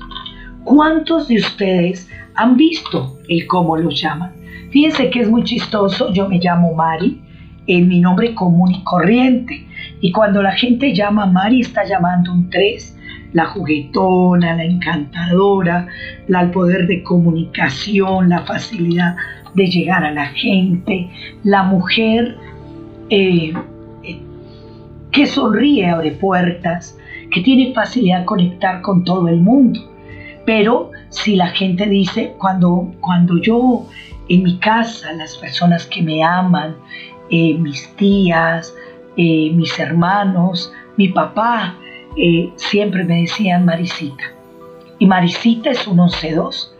¿Cuántos 0.64 1.28
de 1.28 1.36
ustedes 1.36 2.08
han 2.34 2.56
visto 2.56 3.18
el 3.28 3.46
cómo 3.46 3.76
lo 3.76 3.90
llaman? 3.90 4.32
Fíjense 4.70 5.10
que 5.10 5.20
es 5.20 5.28
muy 5.28 5.42
chistoso, 5.44 6.12
yo 6.12 6.28
me 6.28 6.38
llamo 6.38 6.74
Mari, 6.74 7.20
en 7.66 7.88
mi 7.88 8.00
nombre 8.00 8.34
común 8.34 8.72
y 8.72 8.82
corriente, 8.84 9.66
y 10.00 10.12
cuando 10.12 10.42
la 10.42 10.52
gente 10.52 10.94
llama 10.94 11.26
Mari 11.26 11.60
está 11.60 11.84
llamando 11.84 12.32
un 12.32 12.50
3, 12.50 12.98
la 13.32 13.46
juguetona, 13.46 14.56
la 14.56 14.64
encantadora, 14.64 15.86
la, 16.26 16.42
el 16.42 16.50
poder 16.50 16.86
de 16.86 17.02
comunicación, 17.02 18.28
la 18.28 18.40
facilidad 18.40 19.16
de 19.54 19.66
llegar 19.66 20.04
a 20.04 20.12
la 20.12 20.26
gente, 20.26 21.08
la 21.44 21.62
mujer 21.62 22.36
eh, 23.08 23.52
eh, 24.04 24.20
que 25.10 25.26
sonríe, 25.26 25.88
abre 25.88 26.12
puertas, 26.12 26.96
que 27.30 27.40
tiene 27.40 27.72
facilidad 27.74 28.20
de 28.20 28.24
conectar 28.26 28.82
con 28.82 29.04
todo 29.04 29.28
el 29.28 29.40
mundo. 29.40 29.80
Pero 30.44 30.90
si 31.10 31.36
la 31.36 31.48
gente 31.48 31.86
dice, 31.86 32.34
cuando, 32.38 32.92
cuando 33.00 33.40
yo 33.40 33.86
en 34.28 34.42
mi 34.42 34.58
casa, 34.58 35.12
las 35.12 35.36
personas 35.36 35.86
que 35.86 36.02
me 36.02 36.22
aman, 36.22 36.76
eh, 37.30 37.54
mis 37.54 37.94
tías, 37.96 38.74
mis 39.16 39.78
hermanos, 39.78 40.72
mi 40.96 41.08
papá, 41.08 41.76
siempre 42.56 43.04
me 43.04 43.22
decían 43.22 43.66
Marisita. 43.66 44.24
Y 44.98 45.06
Marisita 45.06 45.70
es 45.70 45.86
un 45.86 45.98
11-2. 45.98 46.70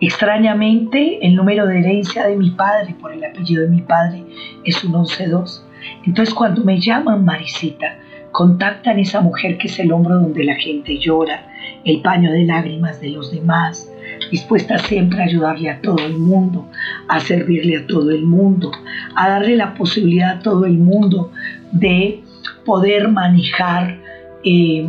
Extrañamente, 0.00 1.18
el 1.26 1.36
número 1.36 1.66
de 1.66 1.78
herencia 1.78 2.26
de 2.26 2.36
mi 2.36 2.50
padre, 2.50 2.94
por 3.00 3.12
el 3.12 3.24
apellido 3.24 3.62
de 3.62 3.68
mi 3.68 3.82
padre, 3.82 4.24
es 4.64 4.82
un 4.84 4.92
11-2. 4.92 5.62
Entonces 6.06 6.34
cuando 6.34 6.64
me 6.64 6.80
llaman 6.80 7.24
Marisita, 7.24 7.98
contactan 8.32 8.98
esa 8.98 9.20
mujer 9.20 9.58
que 9.58 9.68
es 9.68 9.78
el 9.78 9.92
hombro 9.92 10.16
donde 10.16 10.44
la 10.44 10.56
gente 10.56 10.98
llora, 10.98 11.46
el 11.84 12.02
paño 12.02 12.32
de 12.32 12.44
lágrimas 12.44 13.00
de 13.00 13.10
los 13.10 13.30
demás, 13.30 13.90
dispuesta 14.30 14.78
siempre 14.78 15.20
a 15.20 15.24
ayudarle 15.24 15.70
a 15.70 15.80
todo 15.80 15.98
el 16.04 16.16
mundo, 16.16 16.68
a 17.08 17.20
servirle 17.20 17.78
a 17.78 17.86
todo 17.86 18.10
el 18.10 18.24
mundo, 18.24 18.72
a 19.14 19.28
darle 19.28 19.56
la 19.56 19.74
posibilidad 19.74 20.38
a 20.38 20.40
todo 20.40 20.66
el 20.66 20.78
mundo 20.78 21.30
de 21.72 22.22
poder 22.64 23.08
manejar 23.08 23.98
eh, 24.44 24.88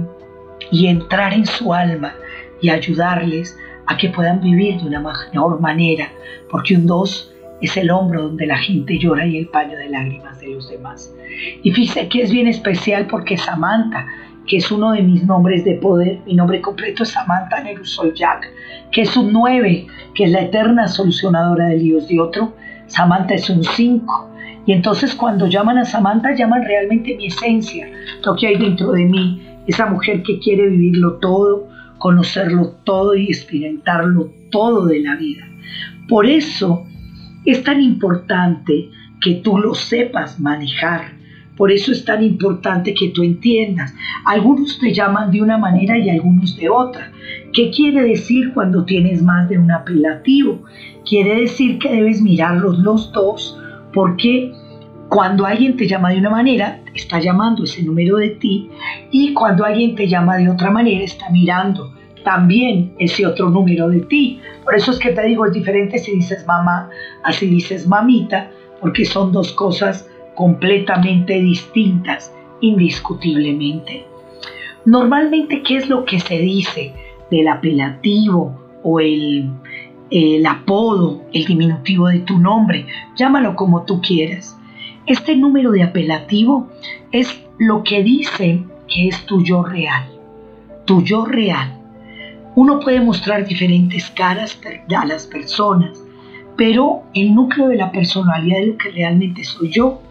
y 0.71 0.87
entrar 0.87 1.33
en 1.33 1.45
su 1.45 1.73
alma 1.73 2.13
y 2.61 2.69
ayudarles 2.69 3.57
a 3.85 3.95
que 3.95 4.09
puedan 4.09 4.41
vivir 4.41 4.81
de 4.81 4.87
una 4.87 4.99
mejor 4.99 5.61
manera, 5.61 6.09
porque 6.49 6.75
un 6.75 6.85
dos 6.85 7.33
es 7.61 7.75
el 7.77 7.89
hombro 7.89 8.23
donde 8.23 8.45
la 8.45 8.57
gente 8.57 8.97
llora 8.99 9.25
y 9.25 9.37
el 9.37 9.47
paño 9.47 9.77
de 9.77 9.89
lágrimas 9.89 10.39
de 10.39 10.49
los 10.49 10.69
demás. 10.69 11.13
Y 11.63 11.71
fíjese 11.71 12.07
que 12.07 12.21
es 12.21 12.31
bien 12.31 12.47
especial 12.47 13.07
porque 13.07 13.37
Samantha, 13.37 14.07
que 14.45 14.57
es 14.57 14.71
uno 14.71 14.91
de 14.91 15.01
mis 15.01 15.23
nombres 15.25 15.65
de 15.65 15.75
poder, 15.75 16.19
mi 16.25 16.35
nombre 16.35 16.61
completo 16.61 17.03
es 17.03 17.09
Samantha 17.09 17.63
Jack, 18.13 18.49
que 18.91 19.01
es 19.01 19.17
un 19.17 19.33
9, 19.33 19.87
que 20.13 20.23
es 20.25 20.31
la 20.31 20.41
eterna 20.41 20.87
solucionadora 20.87 21.67
de 21.67 21.77
líos 21.77 22.07
de 22.07 22.19
otro, 22.19 22.53
Samantha 22.85 23.33
es 23.33 23.49
un 23.49 23.63
5. 23.63 24.31
Y 24.65 24.73
entonces 24.73 25.15
cuando 25.15 25.47
llaman 25.47 25.77
a 25.77 25.85
Samantha, 25.85 26.35
llaman 26.35 26.63
realmente 26.63 27.15
mi 27.15 27.27
esencia, 27.27 27.89
lo 28.25 28.35
que 28.35 28.47
hay 28.47 28.57
dentro 28.57 28.91
de 28.91 29.05
mí, 29.05 29.41
esa 29.65 29.85
mujer 29.85 30.23
que 30.23 30.39
quiere 30.39 30.67
vivirlo 30.67 31.15
todo, 31.15 31.67
conocerlo 31.97 32.75
todo 32.83 33.15
y 33.15 33.27
experimentarlo 33.27 34.29
todo 34.51 34.85
de 34.85 34.99
la 35.01 35.15
vida. 35.15 35.45
Por 36.07 36.25
eso 36.25 36.85
es 37.47 37.63
tan 37.63 37.81
importante 37.81 38.91
que 39.21 39.35
tú 39.35 39.57
lo 39.57 39.73
sepas 39.73 40.37
manejar. 40.37 41.13
Por 41.55 41.71
eso 41.71 41.93
es 41.93 42.03
tan 42.03 42.21
importante 42.21 42.93
que 42.93 43.07
tú 43.09 43.23
entiendas. 43.23 43.95
Algunos 44.25 44.77
te 44.79 44.93
llaman 44.93 45.31
de 45.31 45.41
una 45.41 45.57
manera 45.57 45.97
y 45.97 46.09
algunos 46.09 46.57
de 46.57 46.69
otra. 46.69 47.11
¿Qué 47.53 47.71
quiere 47.71 48.03
decir 48.03 48.51
cuando 48.53 48.83
tienes 48.83 49.23
más 49.23 49.47
de 49.47 49.57
un 49.57 49.71
apelativo? 49.71 50.63
Quiere 51.09 51.39
decir 51.39 51.79
que 51.79 51.89
debes 51.89 52.21
mirarlos 52.21 52.79
los 52.79 53.11
dos 53.13 53.57
porque 53.93 54.51
cuando 55.07 55.45
alguien 55.45 55.77
te 55.77 55.87
llama 55.87 56.09
de 56.09 56.19
una 56.19 56.29
manera, 56.29 56.81
está 56.93 57.19
llamando 57.19 57.63
ese 57.63 57.81
número 57.81 58.17
de 58.17 58.31
ti 58.31 58.69
y 59.09 59.33
cuando 59.33 59.63
alguien 59.63 59.95
te 59.95 60.07
llama 60.07 60.35
de 60.35 60.49
otra 60.49 60.69
manera, 60.69 61.03
está 61.03 61.29
mirando 61.31 61.96
también 62.27 62.91
ese 62.99 63.25
otro 63.25 63.49
número 63.49 63.87
de 63.87 64.01
ti. 64.01 64.41
Por 64.65 64.75
eso 64.75 64.91
es 64.91 64.99
que 64.99 65.11
te 65.11 65.25
digo, 65.25 65.45
es 65.45 65.53
diferente 65.53 65.97
si 65.97 66.11
dices 66.11 66.45
mamá, 66.45 66.89
así 67.23 67.47
dices 67.47 67.87
mamita, 67.87 68.51
porque 68.81 69.05
son 69.05 69.31
dos 69.31 69.53
cosas 69.53 70.09
completamente 70.35 71.39
distintas, 71.39 72.35
indiscutiblemente. 72.59 74.05
Normalmente, 74.83 75.63
¿qué 75.63 75.77
es 75.77 75.87
lo 75.87 76.03
que 76.03 76.19
se 76.19 76.39
dice 76.39 76.91
del 77.31 77.47
apelativo 77.47 78.59
o 78.83 78.99
el, 78.99 79.49
el 80.11 80.45
apodo, 80.45 81.21
el 81.31 81.45
diminutivo 81.45 82.09
de 82.09 82.19
tu 82.19 82.39
nombre? 82.39 82.87
Llámalo 83.15 83.55
como 83.55 83.83
tú 83.83 84.01
quieras. 84.01 84.59
Este 85.05 85.33
número 85.37 85.71
de 85.71 85.83
apelativo 85.83 86.67
es 87.13 87.41
lo 87.57 87.83
que 87.83 88.03
dice 88.03 88.65
que 88.89 89.07
es 89.07 89.25
tu 89.25 89.41
yo 89.45 89.63
real, 89.63 90.09
tu 90.83 91.01
yo 91.03 91.23
real 91.23 91.76
uno 92.57 92.79
puede 92.79 92.99
mostrar 92.99 93.45
diferentes 93.45 94.09
caras 94.09 94.59
a 94.97 95.05
las 95.05 95.27
personas, 95.27 96.03
pero 96.57 97.03
el 97.13 97.35
núcleo 97.35 97.67
de 97.67 97.75
la 97.75 97.91
personalidad 97.91 98.61
es 98.61 98.67
lo 98.69 98.77
que 98.79 98.89
realmente 98.89 99.43
soy 99.43 99.69
yo. 99.69 100.01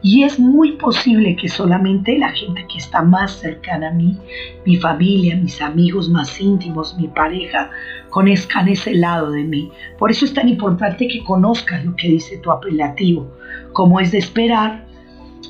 Y 0.00 0.22
es 0.22 0.38
muy 0.38 0.76
posible 0.76 1.34
que 1.34 1.48
solamente 1.48 2.16
la 2.16 2.30
gente 2.30 2.64
que 2.70 2.78
está 2.78 3.02
más 3.02 3.32
cercana 3.32 3.88
a 3.88 3.94
mí, 3.94 4.16
mi 4.64 4.76
familia, 4.76 5.34
mis 5.34 5.60
amigos 5.60 6.08
más 6.08 6.40
íntimos, 6.40 6.96
mi 6.96 7.08
pareja, 7.08 7.68
conozcan 8.10 8.68
ese 8.68 8.94
lado 8.94 9.32
de 9.32 9.42
mí. 9.42 9.72
Por 9.98 10.12
eso 10.12 10.24
es 10.24 10.32
tan 10.32 10.48
importante 10.48 11.08
que 11.08 11.24
conozcas 11.24 11.84
lo 11.84 11.96
que 11.96 12.10
dice 12.10 12.38
tu 12.38 12.52
apelativo. 12.52 13.28
Como 13.72 13.98
es 13.98 14.12
de 14.12 14.18
esperar, 14.18 14.86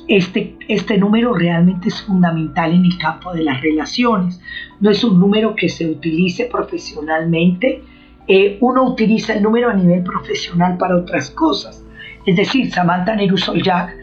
este, 0.07 0.55
este 0.67 0.97
número 0.97 1.33
realmente 1.33 1.89
es 1.89 2.01
fundamental 2.01 2.73
en 2.73 2.85
el 2.85 2.97
campo 2.97 3.33
de 3.33 3.43
las 3.43 3.61
relaciones. 3.61 4.41
No 4.79 4.89
es 4.89 5.03
un 5.03 5.19
número 5.19 5.55
que 5.55 5.69
se 5.69 5.87
utilice 5.87 6.45
profesionalmente. 6.45 7.83
Eh, 8.27 8.57
uno 8.61 8.83
utiliza 8.83 9.33
el 9.33 9.43
número 9.43 9.69
a 9.69 9.73
nivel 9.73 10.03
profesional 10.03 10.77
para 10.77 10.97
otras 10.97 11.29
cosas. 11.31 11.85
Es 12.25 12.35
decir, 12.35 12.71
Samantha 12.71 13.15
Jack 13.63 13.95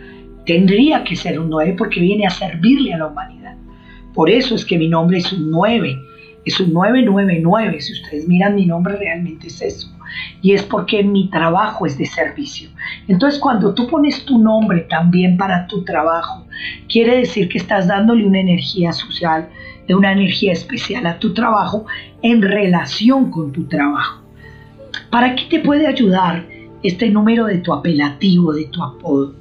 tendría 0.44 1.04
que 1.04 1.16
ser 1.16 1.40
un 1.40 1.50
9 1.50 1.74
porque 1.76 2.00
viene 2.00 2.26
a 2.26 2.30
servirle 2.30 2.94
a 2.94 2.98
la 2.98 3.06
humanidad. 3.08 3.56
Por 4.14 4.30
eso 4.30 4.54
es 4.54 4.64
que 4.64 4.78
mi 4.78 4.88
nombre 4.88 5.18
es 5.18 5.32
un 5.32 5.50
9. 5.50 5.98
Es 6.44 6.60
un 6.60 6.72
999. 6.72 7.80
Si 7.80 7.92
ustedes 7.92 8.28
miran 8.28 8.54
mi 8.54 8.66
nombre, 8.66 8.96
realmente 8.96 9.48
es 9.48 9.60
eso 9.60 9.95
y 10.42 10.52
es 10.52 10.62
porque 10.62 11.02
mi 11.02 11.28
trabajo 11.30 11.86
es 11.86 11.98
de 11.98 12.06
servicio. 12.06 12.70
Entonces 13.08 13.40
cuando 13.40 13.74
tú 13.74 13.86
pones 13.86 14.24
tu 14.24 14.38
nombre 14.38 14.80
también 14.82 15.36
para 15.36 15.66
tu 15.66 15.84
trabajo, 15.84 16.46
quiere 16.88 17.18
decir 17.18 17.48
que 17.48 17.58
estás 17.58 17.86
dándole 17.86 18.26
una 18.26 18.40
energía 18.40 18.92
social, 18.92 19.48
de 19.86 19.94
una 19.94 20.12
energía 20.12 20.52
especial 20.52 21.06
a 21.06 21.18
tu 21.18 21.32
trabajo 21.34 21.86
en 22.22 22.42
relación 22.42 23.30
con 23.30 23.52
tu 23.52 23.64
trabajo. 23.64 24.22
¿Para 25.10 25.34
qué 25.34 25.44
te 25.44 25.60
puede 25.60 25.86
ayudar 25.86 26.46
este 26.82 27.10
número 27.10 27.46
de 27.46 27.58
tu 27.58 27.72
apelativo, 27.72 28.52
de 28.52 28.64
tu 28.66 28.82
apodo? 28.82 29.34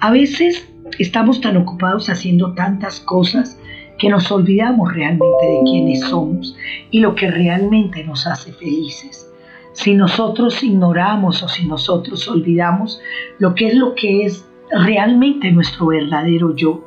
A 0.00 0.10
veces 0.10 0.68
estamos 0.98 1.40
tan 1.40 1.56
ocupados 1.56 2.08
haciendo 2.08 2.52
tantas 2.54 3.00
cosas 3.00 3.58
que 3.98 4.08
nos 4.08 4.30
olvidamos 4.32 4.92
realmente 4.92 5.46
de 5.46 5.60
quiénes 5.64 6.00
somos 6.00 6.56
y 6.90 7.00
lo 7.00 7.14
que 7.14 7.30
realmente 7.30 8.02
nos 8.04 8.26
hace 8.26 8.52
felices. 8.52 9.31
Si 9.72 9.94
nosotros 9.94 10.62
ignoramos 10.62 11.42
o 11.42 11.48
si 11.48 11.66
nosotros 11.66 12.28
olvidamos 12.28 13.00
lo 13.38 13.54
que 13.54 13.68
es 13.68 13.74
lo 13.74 13.94
que 13.94 14.26
es 14.26 14.46
realmente 14.70 15.50
nuestro 15.50 15.86
verdadero 15.86 16.54
yo, 16.54 16.84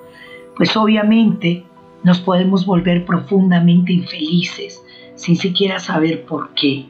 pues 0.56 0.76
obviamente 0.78 1.64
nos 2.04 2.20
podemos 2.20 2.66
volver 2.66 3.06
profundamente 3.06 3.94
infelices 3.94 4.84
sin 5.16 5.36
siquiera 5.36 5.80
saber 5.80 6.26
por 6.26 6.54
qué. 6.54 6.86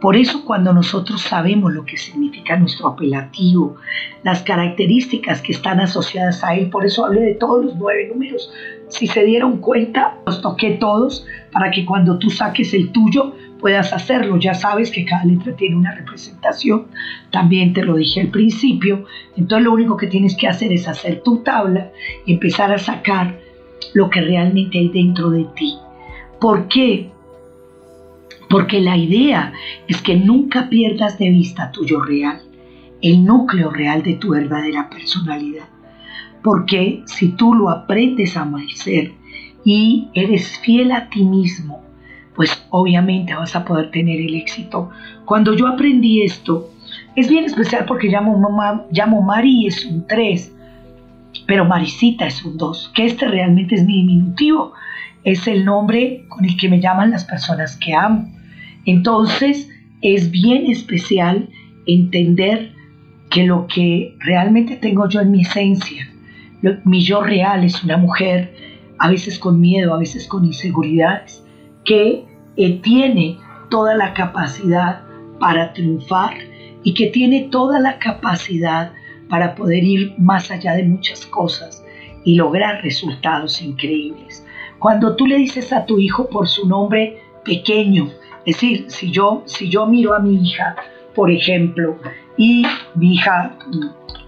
Por 0.00 0.16
eso 0.16 0.46
cuando 0.46 0.72
nosotros 0.72 1.20
sabemos 1.20 1.74
lo 1.74 1.84
que 1.84 1.98
significa 1.98 2.56
nuestro 2.56 2.88
apelativo, 2.88 3.76
las 4.22 4.42
características 4.42 5.42
que 5.42 5.52
están 5.52 5.78
asociadas 5.78 6.42
a 6.42 6.54
él, 6.54 6.70
por 6.70 6.86
eso 6.86 7.04
hablé 7.04 7.20
de 7.20 7.34
todos 7.34 7.66
los 7.66 7.76
nueve 7.76 8.08
números, 8.10 8.50
si 8.88 9.06
se 9.06 9.24
dieron 9.24 9.58
cuenta, 9.58 10.16
los 10.26 10.40
toqué 10.40 10.78
todos 10.80 11.26
para 11.52 11.70
que 11.70 11.84
cuando 11.84 12.18
tú 12.18 12.30
saques 12.30 12.72
el 12.72 12.92
tuyo 12.92 13.34
puedas 13.60 13.92
hacerlo. 13.92 14.38
Ya 14.38 14.54
sabes 14.54 14.90
que 14.90 15.04
cada 15.04 15.24
letra 15.24 15.54
tiene 15.54 15.76
una 15.76 15.94
representación, 15.94 16.86
también 17.30 17.72
te 17.72 17.82
lo 17.82 17.96
dije 17.96 18.20
al 18.20 18.28
principio, 18.28 19.04
entonces 19.36 19.64
lo 19.64 19.72
único 19.72 19.96
que 19.96 20.06
tienes 20.06 20.36
que 20.36 20.48
hacer 20.48 20.72
es 20.72 20.88
hacer 20.88 21.22
tu 21.22 21.42
tabla 21.42 21.92
y 22.26 22.34
empezar 22.34 22.72
a 22.72 22.78
sacar 22.78 23.38
lo 23.94 24.10
que 24.10 24.20
realmente 24.20 24.78
hay 24.78 24.88
dentro 24.88 25.30
de 25.30 25.46
ti. 25.54 25.76
¿Por 26.40 26.68
qué? 26.68 27.10
Porque 28.48 28.80
la 28.80 28.96
idea 28.96 29.52
es 29.86 30.02
que 30.02 30.16
nunca 30.16 30.68
pierdas 30.68 31.18
de 31.18 31.30
vista 31.30 31.70
tu 31.70 31.84
yo 31.86 32.02
real, 32.02 32.40
el 33.02 33.24
núcleo 33.24 33.70
real 33.70 34.02
de 34.02 34.14
tu 34.14 34.30
verdadera 34.30 34.90
personalidad. 34.90 35.68
Porque 36.42 37.02
si 37.06 37.28
tú 37.28 37.54
lo 37.54 37.68
aprendes 37.68 38.36
a 38.36 38.50
ser 38.74 39.12
y 39.64 40.08
eres 40.14 40.58
fiel 40.58 40.90
a 40.92 41.10
ti 41.10 41.22
mismo, 41.24 41.89
pues 42.40 42.64
obviamente 42.70 43.34
vas 43.34 43.54
a 43.54 43.66
poder 43.66 43.90
tener 43.90 44.18
el 44.18 44.34
éxito. 44.34 44.88
Cuando 45.26 45.54
yo 45.54 45.66
aprendí 45.66 46.22
esto, 46.22 46.70
es 47.14 47.28
bien 47.28 47.44
especial 47.44 47.84
porque 47.84 48.08
llamo, 48.08 48.38
mamá, 48.38 48.86
llamo 48.90 49.20
Mari 49.20 49.66
es 49.66 49.84
un 49.84 50.06
3, 50.06 50.50
pero 51.46 51.66
Marisita 51.66 52.26
es 52.26 52.42
un 52.42 52.56
2, 52.56 52.92
que 52.94 53.04
este 53.04 53.28
realmente 53.28 53.74
es 53.74 53.84
mi 53.84 53.92
diminutivo, 53.92 54.72
es 55.22 55.46
el 55.46 55.66
nombre 55.66 56.24
con 56.30 56.46
el 56.46 56.56
que 56.56 56.70
me 56.70 56.80
llaman 56.80 57.10
las 57.10 57.26
personas 57.26 57.76
que 57.76 57.92
amo. 57.92 58.32
Entonces 58.86 59.68
es 60.00 60.30
bien 60.30 60.64
especial 60.64 61.50
entender 61.84 62.72
que 63.28 63.44
lo 63.44 63.66
que 63.66 64.16
realmente 64.18 64.76
tengo 64.76 65.10
yo 65.10 65.20
en 65.20 65.30
mi 65.30 65.42
esencia, 65.42 66.08
mi 66.84 67.02
yo 67.02 67.20
real 67.20 67.64
es 67.64 67.84
una 67.84 67.98
mujer, 67.98 68.54
a 68.98 69.10
veces 69.10 69.38
con 69.38 69.60
miedo, 69.60 69.92
a 69.92 69.98
veces 69.98 70.26
con 70.26 70.46
inseguridades, 70.46 71.44
que 71.84 72.29
eh, 72.56 72.80
tiene 72.82 73.38
toda 73.70 73.94
la 73.94 74.14
capacidad 74.14 75.02
para 75.38 75.72
triunfar 75.72 76.34
y 76.82 76.94
que 76.94 77.06
tiene 77.06 77.48
toda 77.50 77.78
la 77.78 77.98
capacidad 77.98 78.92
para 79.28 79.54
poder 79.54 79.84
ir 79.84 80.14
más 80.18 80.50
allá 80.50 80.74
de 80.74 80.84
muchas 80.84 81.24
cosas 81.26 81.84
y 82.24 82.34
lograr 82.34 82.82
resultados 82.82 83.62
increíbles. 83.62 84.46
Cuando 84.78 85.16
tú 85.16 85.26
le 85.26 85.36
dices 85.36 85.72
a 85.72 85.86
tu 85.86 85.98
hijo 85.98 86.28
por 86.28 86.48
su 86.48 86.68
nombre 86.68 87.22
pequeño, 87.44 88.10
es 88.44 88.56
decir, 88.56 88.84
si 88.88 89.10
yo, 89.10 89.42
si 89.46 89.68
yo 89.68 89.86
miro 89.86 90.14
a 90.14 90.20
mi 90.20 90.42
hija, 90.42 90.74
por 91.14 91.30
ejemplo, 91.30 91.98
y 92.36 92.64
mi 92.94 93.14
hija 93.14 93.56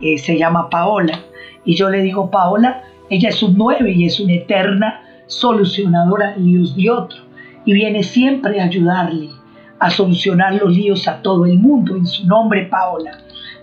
eh, 0.00 0.18
se 0.18 0.38
llama 0.38 0.68
Paola, 0.68 1.20
y 1.64 1.74
yo 1.74 1.88
le 1.88 2.02
digo, 2.02 2.30
Paola, 2.30 2.84
ella 3.08 3.30
es 3.30 3.42
un 3.42 3.56
9 3.56 3.92
y 3.92 4.06
es 4.06 4.20
una 4.20 4.34
eterna 4.34 5.02
solucionadora 5.26 6.32
de 6.32 6.40
líos 6.40 6.76
de 6.76 6.90
otro, 6.90 7.22
y 7.64 7.72
viene 7.72 8.02
siempre 8.02 8.60
a 8.60 8.64
ayudarle 8.64 9.30
a 9.78 9.90
solucionar 9.90 10.54
los 10.54 10.74
líos 10.76 11.08
a 11.08 11.22
todo 11.22 11.44
el 11.44 11.58
mundo 11.58 11.96
en 11.96 12.06
su 12.06 12.26
nombre, 12.26 12.66
Paola. 12.66 13.18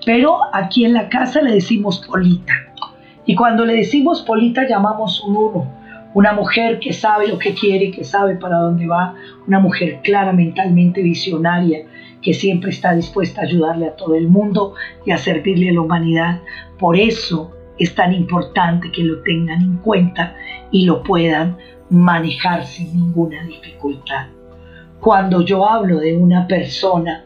Pero 0.06 0.40
aquí 0.54 0.84
en 0.84 0.94
la 0.94 1.08
casa 1.08 1.42
le 1.42 1.54
decimos 1.54 2.04
Polita. 2.06 2.54
Y 3.26 3.36
cuando 3.36 3.66
le 3.66 3.76
decimos 3.76 4.22
Polita 4.22 4.68
llamamos 4.68 5.24
un 5.24 5.38
uno 5.38 5.80
una 6.14 6.34
mujer 6.34 6.80
que 6.80 6.94
sabe 6.94 7.28
lo 7.28 7.38
que 7.38 7.54
quiere, 7.54 7.92
que 7.92 8.04
sabe 8.04 8.36
para 8.36 8.58
dónde 8.58 8.88
va, 8.88 9.16
una 9.48 9.60
mujer 9.60 10.00
clara 10.04 10.34
mentalmente 10.34 11.02
visionaria, 11.02 11.86
que 12.22 12.34
siempre 12.34 12.72
está 12.72 12.94
dispuesta 12.94 13.42
a 13.42 13.46
ayudarle 13.46 13.88
a 13.88 13.96
todo 13.96 14.16
el 14.16 14.28
mundo 14.28 14.74
y 15.06 15.12
a 15.12 15.18
servirle 15.18 15.70
a 15.70 15.74
la 15.74 15.82
humanidad. 15.82 16.40
Por 16.80 16.98
eso 16.98 17.52
es 17.78 17.94
tan 17.96 18.14
importante 18.14 18.92
que 18.92 19.04
lo 19.04 19.22
tengan 19.22 19.62
en 19.62 19.78
cuenta 19.78 20.36
y 20.72 20.86
lo 20.86 21.04
puedan 21.04 21.58
manejar 21.90 22.66
sin 22.66 22.94
ninguna 22.94 23.44
dificultad. 23.46 24.28
Cuando 25.00 25.42
yo 25.42 25.68
hablo 25.68 26.00
de 26.00 26.16
una 26.16 26.48
persona 26.48 27.24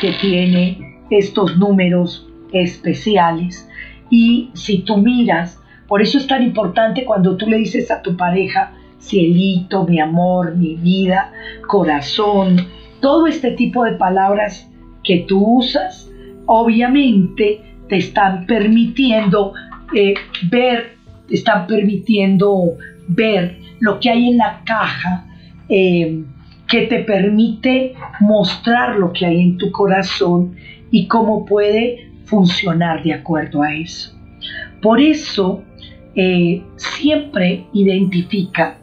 que 0.00 0.12
tiene 0.20 1.00
estos 1.10 1.56
números 1.56 2.26
especiales 2.52 3.68
y 4.10 4.50
si 4.54 4.78
tú 4.78 4.96
miras 4.98 5.60
por 5.86 6.00
eso 6.00 6.18
es 6.18 6.26
tan 6.26 6.42
importante 6.42 7.04
cuando 7.04 7.36
tú 7.36 7.46
le 7.46 7.58
dices 7.58 7.90
a 7.90 8.00
tu 8.00 8.16
pareja, 8.16 8.72
cielito, 8.98 9.86
mi 9.86 10.00
amor, 10.00 10.56
mi 10.56 10.76
vida, 10.76 11.32
corazón, 11.68 12.66
todo 13.00 13.26
este 13.26 13.50
tipo 13.52 13.84
de 13.84 13.92
palabras 13.92 14.70
que 15.02 15.24
tú 15.28 15.58
usas, 15.58 16.10
obviamente 16.46 17.60
te 17.88 17.96
están 17.98 18.46
permitiendo 18.46 19.52
eh, 19.94 20.14
ver, 20.50 20.96
te 21.28 21.34
están 21.34 21.66
permitiendo 21.66 22.76
ver 23.08 23.58
lo 23.80 24.00
que 24.00 24.10
hay 24.10 24.30
en 24.30 24.38
la 24.38 24.62
caja 24.64 25.26
eh, 25.68 26.22
que 26.68 26.82
te 26.86 27.00
permite 27.00 27.94
mostrar 28.20 28.96
lo 28.96 29.12
que 29.12 29.26
hay 29.26 29.40
en 29.40 29.58
tu 29.58 29.70
corazón 29.70 30.54
y 30.90 31.06
cómo 31.06 31.44
puede 31.44 32.10
funcionar 32.24 33.02
de 33.02 33.14
acuerdo 33.14 33.62
a 33.62 33.74
eso. 33.74 34.12
Por 34.80 35.00
eso 35.00 35.62
eh, 36.14 36.62
siempre 36.76 37.66
identifica 37.72 38.78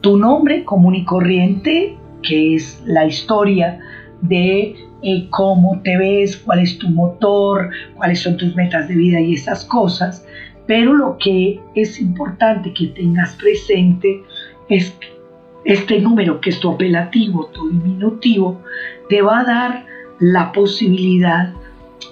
tu 0.00 0.16
nombre 0.16 0.64
común 0.64 0.94
y 0.94 1.04
corriente, 1.04 1.96
que 2.22 2.54
es 2.54 2.82
la 2.86 3.06
historia 3.06 3.78
de 4.20 4.76
eh, 5.02 5.26
cómo 5.30 5.80
te 5.82 5.96
ves, 5.96 6.36
cuál 6.36 6.60
es 6.60 6.78
tu 6.78 6.88
motor, 6.88 7.70
cuáles 7.96 8.20
son 8.20 8.36
tus 8.36 8.54
metas 8.54 8.88
de 8.88 8.94
vida 8.94 9.20
y 9.20 9.34
esas 9.34 9.64
cosas. 9.64 10.26
Pero 10.66 10.94
lo 10.94 11.16
que 11.18 11.60
es 11.74 12.00
importante 12.00 12.72
que 12.72 12.88
tengas 12.88 13.34
presente 13.36 14.22
es 14.68 14.96
este 15.64 16.00
número 16.00 16.40
que 16.40 16.50
es 16.50 16.60
tu 16.60 16.70
apelativo, 16.70 17.46
tu 17.46 17.70
diminutivo, 17.70 18.60
te 19.08 19.22
va 19.22 19.40
a 19.40 19.44
dar 19.44 19.86
la 20.18 20.52
posibilidad 20.52 21.52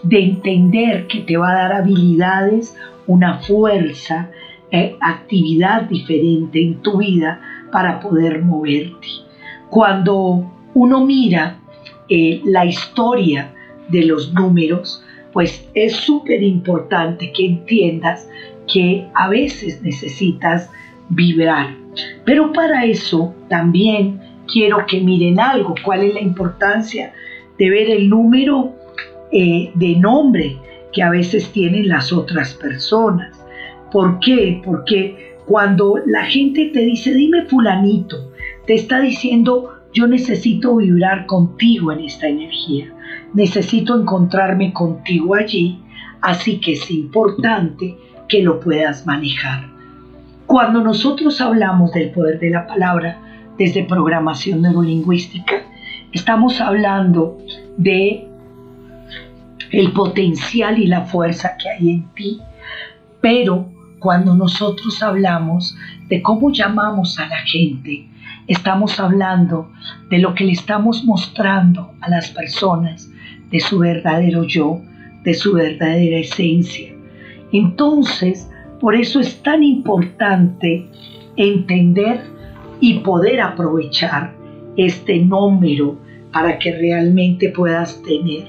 de 0.03 0.21
entender 0.21 1.07
que 1.07 1.21
te 1.21 1.37
va 1.37 1.51
a 1.51 1.55
dar 1.55 1.73
habilidades 1.73 2.77
una 3.07 3.39
fuerza, 3.39 4.31
eh, 4.71 4.97
actividad 5.01 5.83
diferente 5.83 6.63
en 6.63 6.81
tu 6.83 6.99
vida 6.99 7.41
para 7.73 8.01
poder 8.01 8.43
moverte. 8.43 9.09
Cuando 9.69 10.51
uno 10.75 11.05
mira 11.05 11.59
eh, 12.09 12.41
la 12.45 12.65
historia 12.65 13.53
de 13.89 14.05
los 14.05 14.33
números, 14.33 15.05
pues 15.33 15.69
es 15.75 15.95
súper 15.95 16.43
importante 16.43 17.33
que 17.33 17.47
entiendas 17.47 18.29
que 18.73 19.07
a 19.15 19.29
veces 19.29 19.83
necesitas 19.83 20.71
vibrar. 21.09 21.77
Pero 22.25 22.53
para 22.53 22.85
eso 22.85 23.35
también 23.49 24.21
quiero 24.47 24.85
que 24.87 25.01
miren 25.01 25.41
algo, 25.41 25.75
cuál 25.85 26.03
es 26.05 26.15
la 26.15 26.21
importancia 26.21 27.13
de 27.59 27.71
ver 27.71 27.91
el 27.91 28.09
número 28.09 28.73
eh, 29.33 29.71
de 29.75 29.97
nombre 29.97 30.57
que 30.93 31.03
a 31.03 31.11
veces 31.11 31.51
tienen 31.53 31.89
las 31.89 32.13
otras 32.13 32.55
personas. 32.55 33.39
¿Por 33.93 34.19
qué? 34.21 34.61
Porque 34.65 35.37
cuando 35.47 35.97
la 36.07 36.25
gente 36.25 36.71
te 36.73 36.81
dice, 36.81 37.15
dime 37.15 37.45
fulanito, 37.47 38.33
te 38.67 38.75
está 38.75 39.01
diciendo, 39.01 39.75
yo 39.93 40.07
necesito 40.07 40.77
vibrar 40.77 41.27
contigo 41.27 41.93
en 41.93 42.01
esta 42.01 42.29
energía, 42.29 42.93
necesito 43.35 43.99
encontrarme 43.99 44.73
contigo 44.73 45.35
allí, 45.35 45.81
así 46.21 46.61
que 46.61 46.73
es 46.73 46.91
importante 46.91 47.97
que 48.29 48.43
lo 48.43 48.61
puedas 48.61 49.07
manejar. 49.07 49.69
Cuando 50.47 50.83
nosotros 50.83 51.41
hablamos 51.41 51.93
del 51.93 52.11
poder 52.11 52.41
de 52.41 52.51
la 52.51 52.67
palabra 52.67 53.19
desde 53.57 53.85
programación 53.85 54.63
neurolingüística, 54.63 55.63
estamos 56.13 56.61
hablando 56.61 57.39
de 57.77 58.27
el 59.71 59.93
potencial 59.93 60.79
y 60.79 60.87
la 60.87 61.03
fuerza 61.03 61.57
que 61.57 61.71
hay 61.71 61.91
en 61.91 62.09
ti, 62.15 62.41
pero 63.21 63.69
cuando 64.01 64.35
nosotros 64.35 65.03
hablamos 65.03 65.77
de 66.09 66.23
cómo 66.23 66.51
llamamos 66.51 67.19
a 67.21 67.29
la 67.29 67.39
gente, 67.43 68.09
estamos 68.49 68.99
hablando 68.99 69.71
de 70.09 70.19
lo 70.19 70.35
que 70.35 70.45
le 70.45 70.53
estamos 70.53 71.05
mostrando 71.05 71.93
a 72.01 72.11
las 72.11 72.31
personas, 72.31 73.09
de 73.51 73.61
su 73.61 73.79
verdadero 73.79 74.45
yo, 74.45 74.81
de 75.25 75.35
su 75.35 75.55
verdadera 75.55 76.19
esencia. 76.19 76.93
Entonces, 77.53 78.51
por 78.81 78.95
eso 78.95 79.21
es 79.21 79.43
tan 79.43 79.63
importante 79.63 80.87
entender 81.37 82.21
y 82.81 83.01
poder 83.01 83.41
aprovechar 83.41 84.35
este 84.77 85.19
número 85.19 85.99
para 86.33 86.59
que 86.59 86.73
realmente 86.73 87.51
puedas 87.51 88.03
tener 88.03 88.47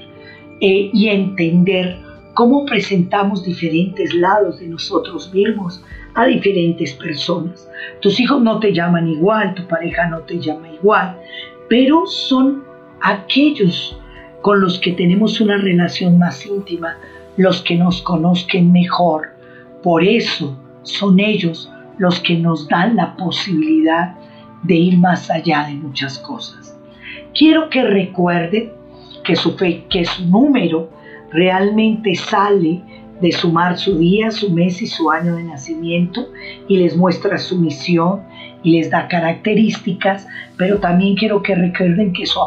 eh, 0.60 0.90
y 0.92 1.08
entender 1.08 1.98
cómo 2.34 2.64
presentamos 2.64 3.44
diferentes 3.44 4.14
lados 4.14 4.60
de 4.60 4.68
nosotros 4.68 5.32
mismos 5.34 5.84
a 6.14 6.26
diferentes 6.26 6.92
personas. 6.94 7.68
Tus 8.00 8.18
hijos 8.20 8.42
no 8.42 8.58
te 8.60 8.72
llaman 8.72 9.08
igual, 9.08 9.54
tu 9.54 9.66
pareja 9.66 10.08
no 10.08 10.20
te 10.20 10.38
llama 10.38 10.68
igual, 10.70 11.18
pero 11.68 12.06
son 12.06 12.64
aquellos 13.00 13.98
con 14.42 14.60
los 14.60 14.78
que 14.80 14.92
tenemos 14.92 15.40
una 15.40 15.56
relación 15.56 16.18
más 16.18 16.44
íntima, 16.44 16.96
los 17.36 17.62
que 17.62 17.76
nos 17.76 18.02
conozcan 18.02 18.70
mejor. 18.72 19.30
Por 19.82 20.04
eso 20.04 20.56
son 20.82 21.20
ellos 21.20 21.70
los 21.98 22.20
que 22.20 22.36
nos 22.36 22.68
dan 22.68 22.96
la 22.96 23.16
posibilidad 23.16 24.14
de 24.62 24.74
ir 24.74 24.98
más 24.98 25.30
allá 25.30 25.66
de 25.68 25.74
muchas 25.74 26.18
cosas. 26.18 26.76
Quiero 27.34 27.70
que 27.70 27.82
recuerden 27.82 28.72
que 29.24 29.36
su, 29.36 29.56
fe, 29.56 29.84
que 29.88 30.04
su 30.04 30.26
número 30.26 30.90
realmente 31.30 32.14
sale 32.14 32.82
de 33.20 33.32
sumar 33.32 33.78
su 33.78 33.98
día, 33.98 34.30
su 34.30 34.50
mes 34.50 34.82
y 34.82 34.86
su 34.86 35.10
año 35.10 35.36
de 35.36 35.44
nacimiento 35.44 36.28
y 36.68 36.76
les 36.78 36.96
muestra 36.96 37.38
su 37.38 37.56
misión 37.56 38.22
les 38.70 38.90
da 38.90 39.08
características, 39.08 40.26
pero 40.56 40.78
también 40.78 41.16
quiero 41.16 41.42
que 41.42 41.54
recuerden 41.54 42.12
que 42.12 42.26
su 42.26 42.38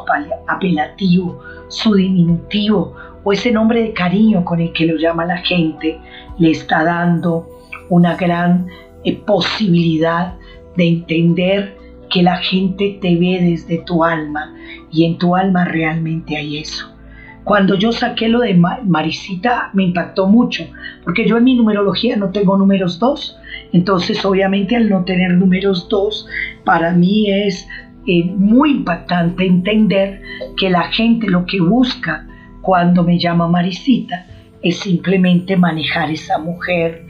apelativo, 0.48 1.42
su 1.70 1.94
diminutivo 1.94 2.96
o 3.24 3.34
ese 3.34 3.52
nombre 3.52 3.82
de 3.82 3.94
cariño 3.94 4.46
con 4.46 4.62
el 4.62 4.72
que 4.72 4.86
lo 4.86 4.98
llama 4.98 5.26
la 5.26 5.38
gente 5.38 6.00
le 6.38 6.52
está 6.52 6.84
dando 6.84 7.48
una 7.90 8.16
gran 8.16 8.68
eh, 9.04 9.16
posibilidad 9.16 10.36
de 10.76 10.88
entender 10.88 11.78
que 12.10 12.24
la 12.24 12.38
gente 12.38 12.98
te 13.02 13.16
ve 13.16 13.40
desde 13.42 13.80
tu 13.80 14.04
alma 14.04 14.54
y 14.92 15.06
en 15.06 15.18
tu 15.18 15.36
alma 15.36 15.66
realmente 15.66 16.38
hay 16.38 16.60
eso. 16.60 16.96
Cuando 17.44 17.76
yo 17.76 17.92
saqué 17.92 18.28
lo 18.28 18.40
de 18.40 18.56
Marisita 18.56 19.70
me 19.74 19.84
impactó 19.84 20.28
mucho, 20.28 20.66
porque 21.04 21.28
yo 21.28 21.38
en 21.38 21.44
mi 21.44 21.56
numerología 21.56 22.16
no 22.16 22.32
tengo 22.32 22.58
números 22.58 22.98
2. 23.00 23.38
Entonces, 23.76 24.24
obviamente, 24.24 24.78
al 24.78 24.90
no 24.90 25.04
tener 25.04 25.34
números 25.34 25.90
2, 25.90 26.28
para 26.64 26.94
mí 26.94 27.30
es 27.30 27.68
eh, 28.08 28.24
muy 28.24 28.72
impactante 28.72 29.46
entender 29.46 30.22
que 30.56 30.70
la 30.70 30.84
gente 30.84 31.28
lo 31.28 31.46
que 31.46 31.60
busca 31.60 32.26
cuando 32.62 33.04
me 33.04 33.20
llama 33.20 33.50
Marisita 33.50 34.28
es 34.62 34.80
simplemente 34.80 35.58
manejar 35.58 36.10
esa 36.10 36.38
mujer 36.38 37.04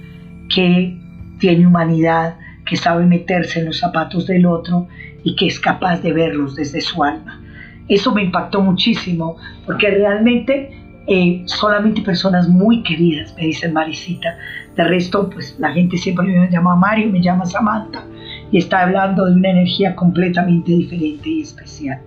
que 0.49 0.97
tiene 1.38 1.67
humanidad, 1.67 2.39
que 2.65 2.78
sabe 2.78 3.06
meterse 3.06 3.60
en 3.60 3.67
los 3.67 3.78
zapatos 3.78 4.25
del 4.25 4.47
otro 4.47 4.88
y 5.23 5.36
que 5.36 5.45
es 5.45 5.60
capaz 5.60 6.01
de 6.01 6.13
verlos 6.13 6.56
desde 6.56 6.82
su 6.82 7.04
alma. 7.04 7.43
Eso 7.88 8.12
me 8.12 8.23
impactó 8.23 8.63
muchísimo 8.63 9.38
porque 9.67 9.91
realmente 9.91 10.71
eh, 11.07 11.43
solamente 11.45 12.01
personas 12.01 12.47
muy 12.47 12.81
queridas 12.83 13.35
me 13.35 13.43
dicen 13.43 13.73
Marisita. 13.73 14.37
De 14.75 14.83
resto, 14.83 15.29
pues 15.29 15.55
la 15.59 15.71
gente 15.71 15.97
siempre 15.97 16.25
me 16.27 16.49
llama 16.49 16.75
Mario, 16.75 17.09
me 17.11 17.21
llama 17.21 17.45
Samantha 17.45 18.03
y 18.51 18.57
está 18.57 18.81
hablando 18.81 19.25
de 19.25 19.35
una 19.35 19.49
energía 19.49 19.95
completamente 19.95 20.71
diferente 20.71 21.29
y 21.29 21.41
especial. 21.41 21.99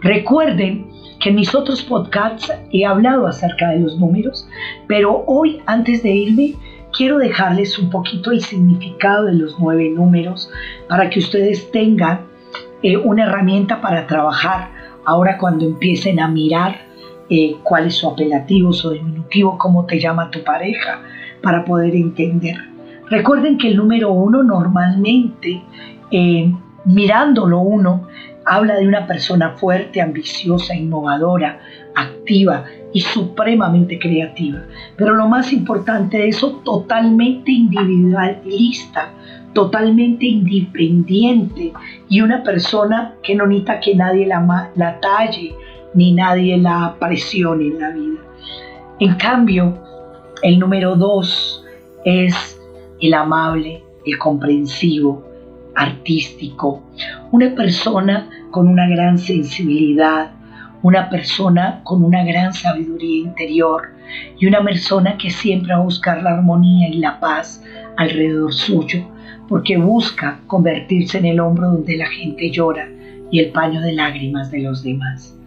Recuerden 0.00 0.86
que 1.20 1.28
en 1.28 1.36
mis 1.36 1.54
otros 1.54 1.82
podcasts 1.82 2.52
he 2.72 2.84
hablado 2.84 3.26
acerca 3.26 3.68
de 3.70 3.80
los 3.80 3.98
números, 3.98 4.48
pero 4.88 5.24
hoy 5.26 5.60
antes 5.66 6.02
de 6.02 6.10
irme 6.10 6.54
quiero 6.96 7.18
dejarles 7.18 7.78
un 7.78 7.90
poquito 7.90 8.30
el 8.30 8.40
significado 8.40 9.26
de 9.26 9.34
los 9.34 9.56
nueve 9.58 9.90
números 9.90 10.50
para 10.88 11.10
que 11.10 11.18
ustedes 11.18 11.70
tengan 11.70 12.22
eh, 12.82 12.96
una 12.96 13.24
herramienta 13.24 13.80
para 13.80 14.06
trabajar 14.06 14.70
ahora 15.04 15.38
cuando 15.38 15.66
empiecen 15.66 16.20
a 16.20 16.28
mirar 16.28 16.89
eh, 17.30 17.56
cuál 17.62 17.86
es 17.86 17.94
su 17.94 18.08
apelativo, 18.08 18.72
su 18.72 18.90
diminutivo, 18.90 19.56
cómo 19.56 19.86
te 19.86 20.00
llama 20.00 20.30
tu 20.30 20.42
pareja, 20.42 21.00
para 21.42 21.64
poder 21.64 21.94
entender. 21.94 22.56
Recuerden 23.08 23.56
que 23.56 23.68
el 23.68 23.76
número 23.76 24.12
uno 24.12 24.42
normalmente, 24.42 25.62
eh, 26.10 26.52
mirándolo 26.84 27.60
uno, 27.60 28.08
habla 28.44 28.76
de 28.76 28.86
una 28.86 29.06
persona 29.06 29.50
fuerte, 29.50 30.00
ambiciosa, 30.00 30.74
innovadora, 30.74 31.60
activa 31.94 32.64
y 32.92 33.00
supremamente 33.00 33.98
creativa. 33.98 34.62
Pero 34.96 35.14
lo 35.14 35.28
más 35.28 35.52
importante 35.52 36.18
de 36.18 36.28
eso, 36.28 36.60
totalmente 36.64 37.52
individualista, 37.52 39.12
totalmente 39.52 40.26
independiente 40.26 41.72
y 42.08 42.20
una 42.20 42.42
persona 42.42 43.14
que 43.22 43.34
no 43.34 43.46
necesita 43.46 43.80
que 43.80 43.94
nadie 43.94 44.26
la, 44.26 44.70
la 44.74 45.00
talle 45.00 45.54
ni 45.94 46.12
nadie 46.12 46.56
la 46.56 46.96
presione 46.98 47.66
en 47.66 47.78
la 47.78 47.90
vida. 47.90 48.20
En 48.98 49.14
cambio, 49.14 49.78
el 50.42 50.58
número 50.58 50.96
dos 50.96 51.64
es 52.04 52.60
el 53.00 53.14
amable, 53.14 53.82
el 54.04 54.18
comprensivo, 54.18 55.24
artístico, 55.74 56.82
una 57.30 57.54
persona 57.54 58.28
con 58.50 58.68
una 58.68 58.88
gran 58.88 59.18
sensibilidad, 59.18 60.32
una 60.82 61.08
persona 61.08 61.80
con 61.84 62.04
una 62.04 62.24
gran 62.24 62.52
sabiduría 62.52 63.24
interior 63.24 63.90
y 64.38 64.46
una 64.46 64.62
persona 64.62 65.16
que 65.18 65.30
siempre 65.30 65.74
va 65.74 65.80
a 65.80 65.84
buscar 65.84 66.22
la 66.22 66.30
armonía 66.30 66.88
y 66.88 66.98
la 66.98 67.20
paz 67.20 67.62
alrededor 67.96 68.52
suyo, 68.52 69.06
porque 69.48 69.76
busca 69.76 70.40
convertirse 70.46 71.18
en 71.18 71.26
el 71.26 71.40
hombro 71.40 71.68
donde 71.68 71.96
la 71.96 72.06
gente 72.06 72.50
llora 72.50 72.88
y 73.30 73.40
el 73.40 73.50
paño 73.52 73.80
de 73.80 73.92
lágrimas 73.92 74.50
de 74.50 74.60
los 74.60 74.82
demás. 74.82 75.39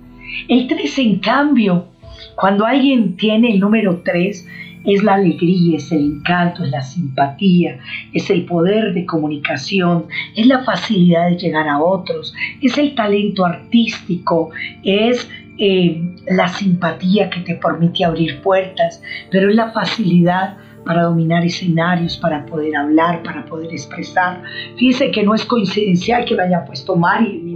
El 0.47 0.67
3, 0.67 0.99
en 0.99 1.19
cambio, 1.19 1.87
cuando 2.35 2.65
alguien 2.65 3.15
tiene 3.15 3.53
el 3.53 3.59
número 3.59 4.01
3, 4.03 4.47
es 4.85 5.03
la 5.03 5.15
alegría, 5.15 5.77
es 5.77 5.91
el 5.91 6.17
encanto, 6.17 6.63
es 6.63 6.69
la 6.69 6.81
simpatía, 6.81 7.79
es 8.11 8.29
el 8.29 8.45
poder 8.45 8.93
de 8.93 9.05
comunicación, 9.05 10.07
es 10.35 10.45
la 10.47 10.63
facilidad 10.63 11.29
de 11.29 11.37
llegar 11.37 11.69
a 11.69 11.81
otros, 11.81 12.33
es 12.61 12.77
el 12.77 12.93
talento 12.95 13.45
artístico, 13.45 14.51
es 14.83 15.29
eh, 15.57 16.01
la 16.27 16.47
simpatía 16.47 17.29
que 17.29 17.41
te 17.41 17.55
permite 17.55 18.03
abrir 18.03 18.41
puertas, 18.41 19.01
pero 19.31 19.49
es 19.49 19.55
la 19.55 19.71
facilidad 19.71 20.57
para 20.85 21.03
dominar 21.03 21.45
escenarios, 21.45 22.17
para 22.17 22.45
poder 22.45 22.75
hablar, 22.75 23.23
para 23.23 23.45
poder 23.45 23.71
expresar. 23.71 24.41
Fíjese 24.77 25.11
que 25.11 25.23
no 25.23 25.33
es 25.33 25.45
coincidencial 25.45 26.25
que 26.25 26.35
me 26.35 26.43
haya 26.43 26.65
puesto 26.65 26.95
Mari 26.97 27.52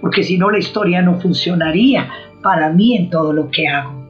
porque 0.00 0.22
si 0.22 0.38
no 0.38 0.50
la 0.50 0.58
historia 0.58 1.02
no 1.02 1.20
funcionaría 1.20 2.08
para 2.42 2.70
mí 2.70 2.96
en 2.96 3.10
todo 3.10 3.32
lo 3.32 3.50
que 3.50 3.66
hago. 3.68 4.04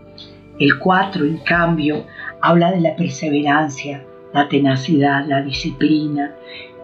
El 0.59 0.79
4, 0.79 1.24
en 1.24 1.38
cambio, 1.38 2.05
habla 2.40 2.70
de 2.70 2.81
la 2.81 2.96
perseverancia, 2.96 4.05
la 4.33 4.48
tenacidad, 4.48 5.24
la 5.27 5.42
disciplina, 5.42 6.35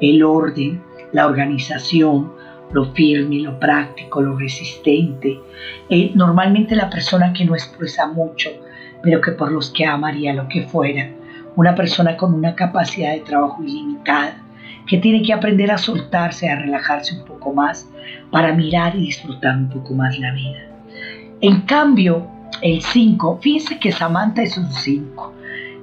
el 0.01 0.23
orden, 0.23 0.83
la 1.13 1.27
organización, 1.27 2.33
lo 2.73 2.93
firme, 2.93 3.41
lo 3.41 3.59
práctico, 3.59 4.23
lo 4.23 4.39
resistente. 4.39 5.39
Eh, 5.89 6.13
normalmente 6.15 6.77
la 6.77 6.89
persona 6.89 7.33
que 7.33 7.45
no 7.45 7.55
expresa 7.55 8.07
mucho, 8.07 8.51
pero 9.03 9.21
que 9.21 9.33
por 9.33 9.51
los 9.51 9.71
que 9.71 9.85
amaría 9.87 10.33
lo 10.33 10.49
que 10.49 10.63
fuera 10.63 11.11
una 11.57 11.75
persona 11.75 12.17
con 12.17 12.35
una 12.35 12.55
capacidad 12.55 13.13
de 13.13 13.21
trabajo 13.21 13.63
ilimitada, 13.63 14.37
que 14.91 14.99
tiene 14.99 15.23
que 15.23 15.33
aprender 15.33 15.71
a 15.71 15.79
soltarse, 15.79 16.49
a 16.49 16.57
relajarse 16.57 17.17
un 17.17 17.25
poco 17.25 17.55
más 17.55 17.89
para 18.33 18.53
mirar 18.53 18.97
y 18.97 19.03
disfrutar 19.03 19.57
un 19.57 19.69
poco 19.69 19.95
más 19.95 20.19
la 20.19 20.33
vida. 20.33 20.67
En 21.41 21.61
cambio, 21.61 22.27
el 22.61 22.83
5, 22.83 23.39
fíjense 23.41 23.79
que 23.79 23.93
Samantha 23.93 24.43
es 24.43 24.59
un 24.59 24.69
5. 24.69 25.33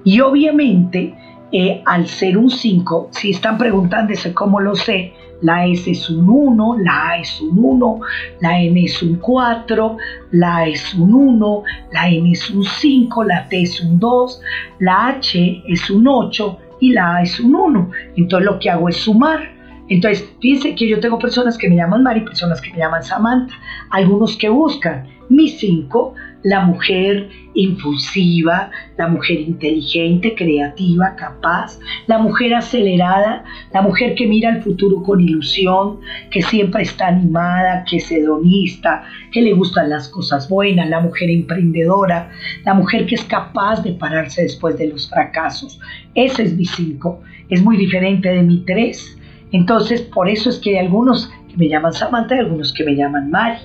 Y 0.04 0.20
obviamente, 0.20 1.16
eh, 1.54 1.82
al 1.86 2.06
ser 2.06 2.38
un 2.38 2.50
5, 2.50 3.08
si 3.12 3.30
están 3.30 3.58
preguntándose 3.58 4.34
cómo 4.34 4.60
lo 4.60 4.76
sé, 4.76 5.14
la 5.42 5.66
S 5.68 5.90
es 5.90 6.10
un 6.10 6.30
1, 6.30 6.80
la 6.80 7.12
A 7.12 7.20
es 7.20 7.40
un 7.40 7.64
1, 7.64 8.00
la 8.42 8.60
M 8.60 8.84
es 8.84 9.02
un 9.02 9.16
4, 9.16 9.98
la 10.32 10.58
A 10.58 10.68
es 10.68 10.94
un 10.96 11.14
1, 11.14 11.64
la 11.94 12.10
N 12.10 12.30
es 12.30 12.50
un 12.50 12.66
5, 12.66 13.24
la 13.24 13.48
T 13.48 13.62
es 13.62 13.80
un 13.80 14.00
2, 14.00 14.42
la 14.80 15.08
H 15.08 15.64
es 15.66 15.90
un 15.90 16.10
8 16.10 16.60
y 16.80 16.92
la 16.94 17.18
A 17.18 17.22
es 17.24 17.40
un 17.40 17.56
1. 17.56 17.92
Entonces 18.16 18.46
lo 18.46 18.60
que 18.60 18.70
hago 18.70 18.90
es 18.90 18.98
sumar. 18.98 19.56
Entonces, 19.90 20.30
fíjense 20.42 20.76
que 20.76 20.88
yo 20.88 21.00
tengo 21.00 21.18
personas 21.18 21.58
que 21.58 21.70
me 21.70 21.76
llaman 21.76 22.04
Mari, 22.04 22.22
personas 22.22 22.60
que 22.60 22.72
me 22.72 22.78
llaman 22.80 23.04
Samantha, 23.04 23.54
algunos 23.90 24.36
que 24.38 24.50
buscan 24.50 25.08
mi 25.30 25.48
5, 25.48 26.14
la 26.48 26.62
mujer 26.62 27.28
impulsiva, 27.56 28.72
la 28.98 29.08
mujer 29.10 29.42
inteligente, 29.42 30.34
creativa, 30.34 31.14
capaz, 31.18 31.78
la 32.08 32.20
mujer 32.20 32.54
acelerada, 32.54 33.44
la 33.74 33.82
mujer 33.82 34.16
que 34.16 34.28
mira 34.28 34.52
el 34.52 34.62
futuro 34.64 35.04
con 35.04 35.20
ilusión, 35.20 36.00
que 36.32 36.42
siempre 36.42 36.84
está 36.84 37.08
animada, 37.08 37.84
que 37.84 37.98
es 37.98 38.10
hedonista, 38.10 39.04
que 39.34 39.42
le 39.42 39.52
gustan 39.52 39.90
las 39.90 40.08
cosas 40.08 40.48
buenas, 40.48 40.88
la 40.90 41.02
mujer 41.02 41.30
emprendedora, 41.30 42.32
la 42.64 42.74
mujer 42.74 43.06
que 43.08 43.16
es 43.16 43.26
capaz 43.26 43.84
de 43.84 43.92
pararse 43.92 44.44
después 44.44 44.78
de 44.78 44.88
los 44.88 45.10
fracasos. 45.10 45.82
Ese 46.16 46.44
es 46.44 46.56
mi 46.56 46.66
5, 46.66 47.22
es 47.50 47.62
muy 47.62 47.76
diferente 47.76 48.30
de 48.30 48.42
mi 48.42 48.64
3. 48.66 49.18
Entonces, 49.52 50.02
por 50.02 50.30
eso 50.30 50.50
es 50.50 50.60
que 50.60 50.72
hay 50.72 50.86
algunos 50.86 51.30
que 51.50 51.58
me 51.58 51.68
llaman 51.68 51.92
Samantha 51.92 52.36
y 52.38 52.40
algunos 52.40 52.72
que 52.72 52.86
me 52.86 52.96
llaman 52.96 53.30
Mari. 53.30 53.60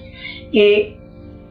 Eh, 0.52 0.96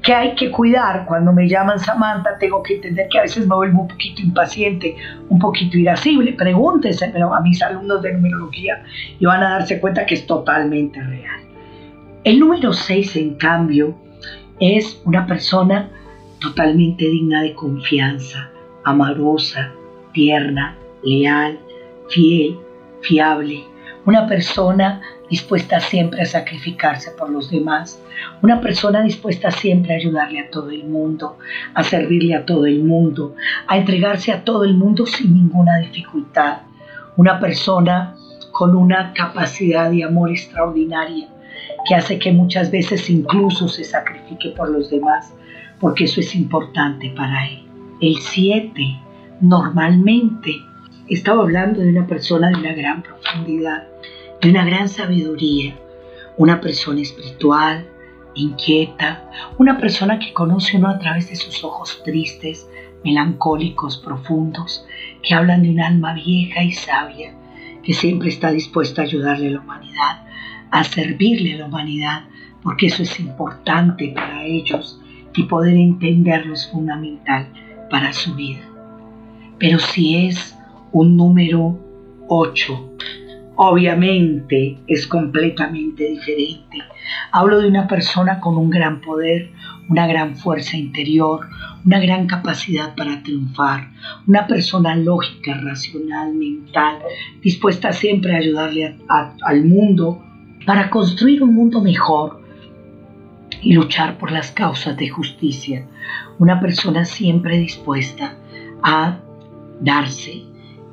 que 0.02 0.14
hay 0.14 0.36
que 0.36 0.52
cuidar. 0.52 1.06
Cuando 1.06 1.32
me 1.32 1.48
llaman 1.48 1.80
Samantha, 1.80 2.38
tengo 2.40 2.64
que 2.64 2.76
entender 2.76 3.08
que 3.10 3.20
a 3.20 3.22
veces 3.24 3.48
me 3.48 3.56
vuelvo 3.56 3.82
un 3.82 3.88
poquito 3.88 4.22
impaciente, 4.22 4.96
un 5.30 5.40
poquito 5.40 5.78
irascible. 5.78 6.34
Pregúntese 6.34 7.06
a 7.06 7.42
mis 7.42 7.62
alumnos 7.62 8.02
de 8.02 8.14
numerología 8.14 8.84
y 9.20 9.26
van 9.26 9.44
a 9.44 9.52
darse 9.52 9.80
cuenta 9.80 10.06
que 10.06 10.16
es 10.16 10.26
totalmente 10.26 11.02
real. 11.02 11.42
El 12.24 12.40
número 12.40 12.74
6, 12.74 13.16
en 13.16 13.36
cambio, 13.36 13.96
es 14.60 15.02
una 15.06 15.26
persona 15.26 15.90
totalmente 16.40 17.06
digna 17.06 17.42
de 17.42 17.54
confianza, 17.54 18.52
amorosa, 18.84 19.72
tierna, 20.14 20.76
leal, 21.04 21.60
fiel, 22.10 22.58
fiable. 23.02 23.64
Una 24.06 24.28
persona 24.28 25.02
dispuesta 25.32 25.80
siempre 25.80 26.22
a 26.22 26.26
sacrificarse 26.26 27.12
por 27.12 27.30
los 27.30 27.50
demás, 27.50 28.00
una 28.42 28.60
persona 28.60 29.02
dispuesta 29.02 29.50
siempre 29.50 29.94
a 29.94 29.96
ayudarle 29.96 30.42
a 30.42 30.50
todo 30.52 30.70
el 30.70 30.84
mundo, 30.84 31.38
a 31.74 31.84
servirle 31.84 32.36
a 32.36 32.46
todo 32.46 32.66
el 32.66 32.84
mundo, 32.84 33.36
a 33.66 33.78
entregarse 33.78 34.34
a 34.34 34.44
todo 34.44 34.66
el 34.66 34.76
mundo 34.76 35.06
sin 35.06 35.34
ninguna 35.34 35.78
dificultad, 35.78 36.64
una 37.16 37.40
persona 37.40 38.14
con 38.52 38.76
una 38.76 39.14
capacidad 39.14 39.90
de 39.90 40.04
amor 40.04 40.32
extraordinaria 40.32 41.30
que 41.88 41.96
hace 41.96 42.20
que 42.20 42.34
muchas 42.34 42.70
veces 42.70 43.10
incluso 43.10 43.70
se 43.70 43.86
sacrifique 43.86 44.50
por 44.50 44.70
los 44.70 44.90
demás, 44.90 45.34
porque 45.80 46.04
eso 46.04 46.20
es 46.20 46.36
importante 46.36 47.10
para 47.16 47.48
él. 47.48 47.64
El 48.02 48.18
7 48.18 49.00
normalmente 49.40 50.58
estaba 51.08 51.42
hablando 51.44 51.80
de 51.80 51.90
una 51.90 52.06
persona 52.06 52.50
de 52.50 52.56
una 52.56 52.74
gran 52.74 53.02
profundidad, 53.02 53.91
de 54.42 54.50
una 54.50 54.66
gran 54.66 54.90
sabiduría, 54.90 55.76
una 56.38 56.60
persona 56.60 57.02
espiritual, 57.02 57.88
inquieta, 58.34 59.30
una 59.60 59.78
persona 59.78 60.18
que 60.18 60.34
conoce 60.34 60.78
uno 60.78 60.90
a 60.90 60.98
través 60.98 61.30
de 61.30 61.36
sus 61.36 61.64
ojos 61.64 62.02
tristes, 62.04 62.68
melancólicos, 63.04 63.98
profundos, 63.98 64.86
que 65.22 65.36
hablan 65.36 65.62
de 65.62 65.70
un 65.70 65.80
alma 65.80 66.14
vieja 66.14 66.64
y 66.64 66.72
sabia, 66.72 67.34
que 67.84 67.94
siempre 67.94 68.30
está 68.30 68.52
dispuesta 68.52 69.02
a 69.02 69.06
ayudarle 69.06 69.50
a 69.50 69.52
la 69.52 69.60
humanidad, 69.60 70.26
a 70.72 70.84
servirle 70.84 71.54
a 71.54 71.58
la 71.60 71.66
humanidad, 71.66 72.24
porque 72.64 72.88
eso 72.88 73.04
es 73.04 73.20
importante 73.20 74.12
para 74.16 74.44
ellos 74.44 75.00
y 75.36 75.44
poder 75.44 75.76
entenderlo 75.76 76.54
es 76.54 76.68
fundamental 76.70 77.48
para 77.90 78.12
su 78.14 78.34
vida. 78.36 78.62
Pero 79.60 79.78
si 79.78 80.28
es 80.28 80.58
un 80.92 81.16
número 81.16 81.78
8, 82.28 82.92
obviamente 83.56 84.78
es 84.88 85.08
completamente 85.08 86.10
diferente. 86.10 86.78
Hablo 87.32 87.60
de 87.60 87.68
una 87.68 87.88
persona 87.88 88.40
con 88.40 88.58
un 88.58 88.70
gran 88.70 89.02
poder, 89.02 89.52
una 89.90 90.08
gran 90.08 90.36
fuerza 90.36 90.78
interior, 90.78 91.48
una 91.86 92.00
gran 92.00 92.28
capacidad 92.28 92.96
para 92.96 93.22
triunfar, 93.24 93.90
una 94.28 94.48
persona 94.48 94.96
lógica, 94.96 95.60
racional, 95.62 96.34
mental, 96.34 97.00
dispuesta 97.42 97.92
siempre 97.92 98.34
a 98.34 98.38
ayudarle 98.38 98.98
al 99.08 99.66
mundo 99.66 100.24
para 100.66 100.90
construir 100.90 101.44
un 101.44 101.54
mundo 101.54 101.82
mejor 101.82 102.42
y 103.62 103.74
luchar 103.74 104.18
por 104.18 104.32
las 104.32 104.52
causas 104.52 104.96
de 104.98 105.10
justicia. 105.10 105.86
Una 106.40 106.60
persona 106.60 107.06
siempre 107.06 107.58
dispuesta 107.58 108.36
a 108.82 109.20
darse 109.82 110.44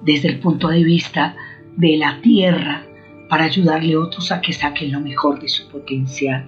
desde 0.02 0.28
el 0.28 0.40
punto 0.40 0.68
de 0.68 0.84
vista 0.84 1.36
de 1.78 1.96
la 1.96 2.20
tierra 2.20 2.82
para 3.28 3.44
ayudarle 3.44 3.94
a 3.94 4.00
otros 4.00 4.32
a 4.32 4.40
que 4.40 4.52
saquen 4.52 4.90
lo 4.90 5.00
mejor 5.00 5.38
de 5.40 5.48
su 5.48 5.68
potencial. 5.68 6.44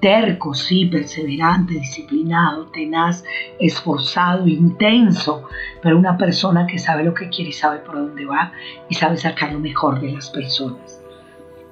Terco, 0.00 0.54
sí, 0.54 0.86
perseverante, 0.86 1.74
disciplinado, 1.74 2.66
tenaz, 2.66 3.24
esforzado, 3.58 4.46
intenso, 4.46 5.42
pero 5.82 5.98
una 5.98 6.16
persona 6.16 6.66
que 6.66 6.78
sabe 6.78 7.04
lo 7.04 7.14
que 7.14 7.28
quiere 7.28 7.50
y 7.50 7.52
sabe 7.52 7.80
por 7.80 7.96
dónde 7.96 8.24
va 8.24 8.52
y 8.88 8.94
sabe 8.94 9.16
sacar 9.16 9.52
lo 9.52 9.58
mejor 9.58 10.00
de 10.00 10.12
las 10.12 10.30
personas. 10.30 11.02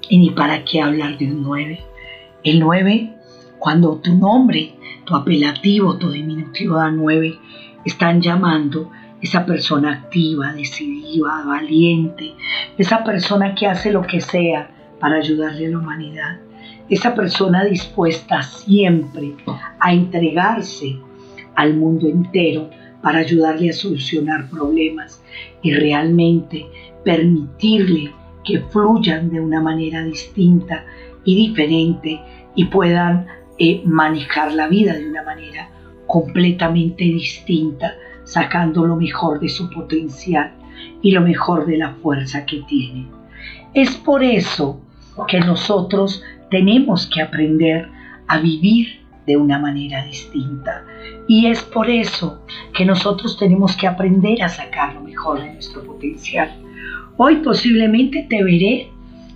Y 0.09 0.19
ni 0.19 0.31
para 0.31 0.65
qué 0.65 0.83
hablar 0.83 1.19
de 1.19 1.27
un 1.27 1.43
9. 1.43 1.81
El 2.43 2.61
9, 2.61 3.15
cuando 3.59 3.99
tu 3.99 4.15
nombre, 4.15 4.75
tu 5.05 5.15
apelativo, 5.15 5.97
tu 5.99 6.11
diminutivo 6.11 6.77
da 6.77 6.91
9, 6.91 7.39
están 7.85 8.21
llamando 8.21 8.91
esa 9.23 9.45
persona 9.45 9.93
activa, 9.93 10.53
decidida, 10.53 11.45
valiente, 11.45 12.35
esa 12.77 13.03
persona 13.03 13.55
que 13.55 13.67
hace 13.67 13.93
lo 13.93 14.03
que 14.03 14.21
sea 14.21 14.71
para 15.01 15.17
ayudarle 15.17 15.67
a 15.67 15.71
la 15.71 15.79
humanidad, 15.79 16.39
esa 16.89 17.15
persona 17.15 17.65
dispuesta 17.65 18.43
siempre 18.43 19.35
a 19.81 19.93
entregarse 19.93 20.97
al 21.55 21.75
mundo 21.75 22.09
entero 22.09 22.71
para 23.03 23.19
ayudarle 23.19 23.71
a 23.71 23.75
solucionar 23.75 24.49
problemas 24.49 25.23
y 25.63 25.73
realmente 25.73 26.67
permitirle 27.05 28.13
que 28.45 28.61
fluyan 28.61 29.31
de 29.31 29.41
una 29.41 29.61
manera 29.61 30.03
distinta 30.05 30.85
y 31.25 31.37
diferente 31.49 32.21
y 32.55 32.65
puedan 32.67 33.27
eh, 33.59 33.83
manejar 33.85 34.53
la 34.53 34.69
vida 34.69 34.95
de 34.95 35.09
una 35.09 35.23
manera 35.23 35.69
completamente 36.07 37.05
distinta 37.05 37.95
sacando 38.29 38.87
lo 38.87 38.97
mejor 38.97 39.41
de 39.41 39.49
su 39.49 39.71
potencial 39.71 40.53
y 41.01 41.13
lo 41.13 41.23
mejor 41.23 41.65
de 41.65 41.79
la 41.79 41.95
fuerza 41.95 42.45
que 42.45 42.63
tiene. 42.69 43.07
Es 43.73 43.97
por 43.97 44.23
eso 44.23 44.83
que 45.27 45.41
nosotros 45.41 46.23
tenemos 46.51 47.07
que 47.07 47.23
aprender 47.23 47.89
a 48.27 48.39
vivir 48.39 49.01
de 49.27 49.37
una 49.39 49.59
manera 49.59 50.05
distinta. 50.05 50.85
Y 51.27 51.47
es 51.47 51.63
por 51.63 51.89
eso 51.89 52.45
que 52.75 52.85
nosotros 52.85 53.39
tenemos 53.39 53.75
que 53.77 53.87
aprender 53.87 54.43
a 54.43 54.49
sacar 54.51 54.95
lo 54.95 55.01
mejor 55.01 55.41
de 55.41 55.55
nuestro 55.55 55.83
potencial. 55.83 56.51
Hoy 57.17 57.37
posiblemente 57.37 58.27
te 58.29 58.45
veré 58.45 58.91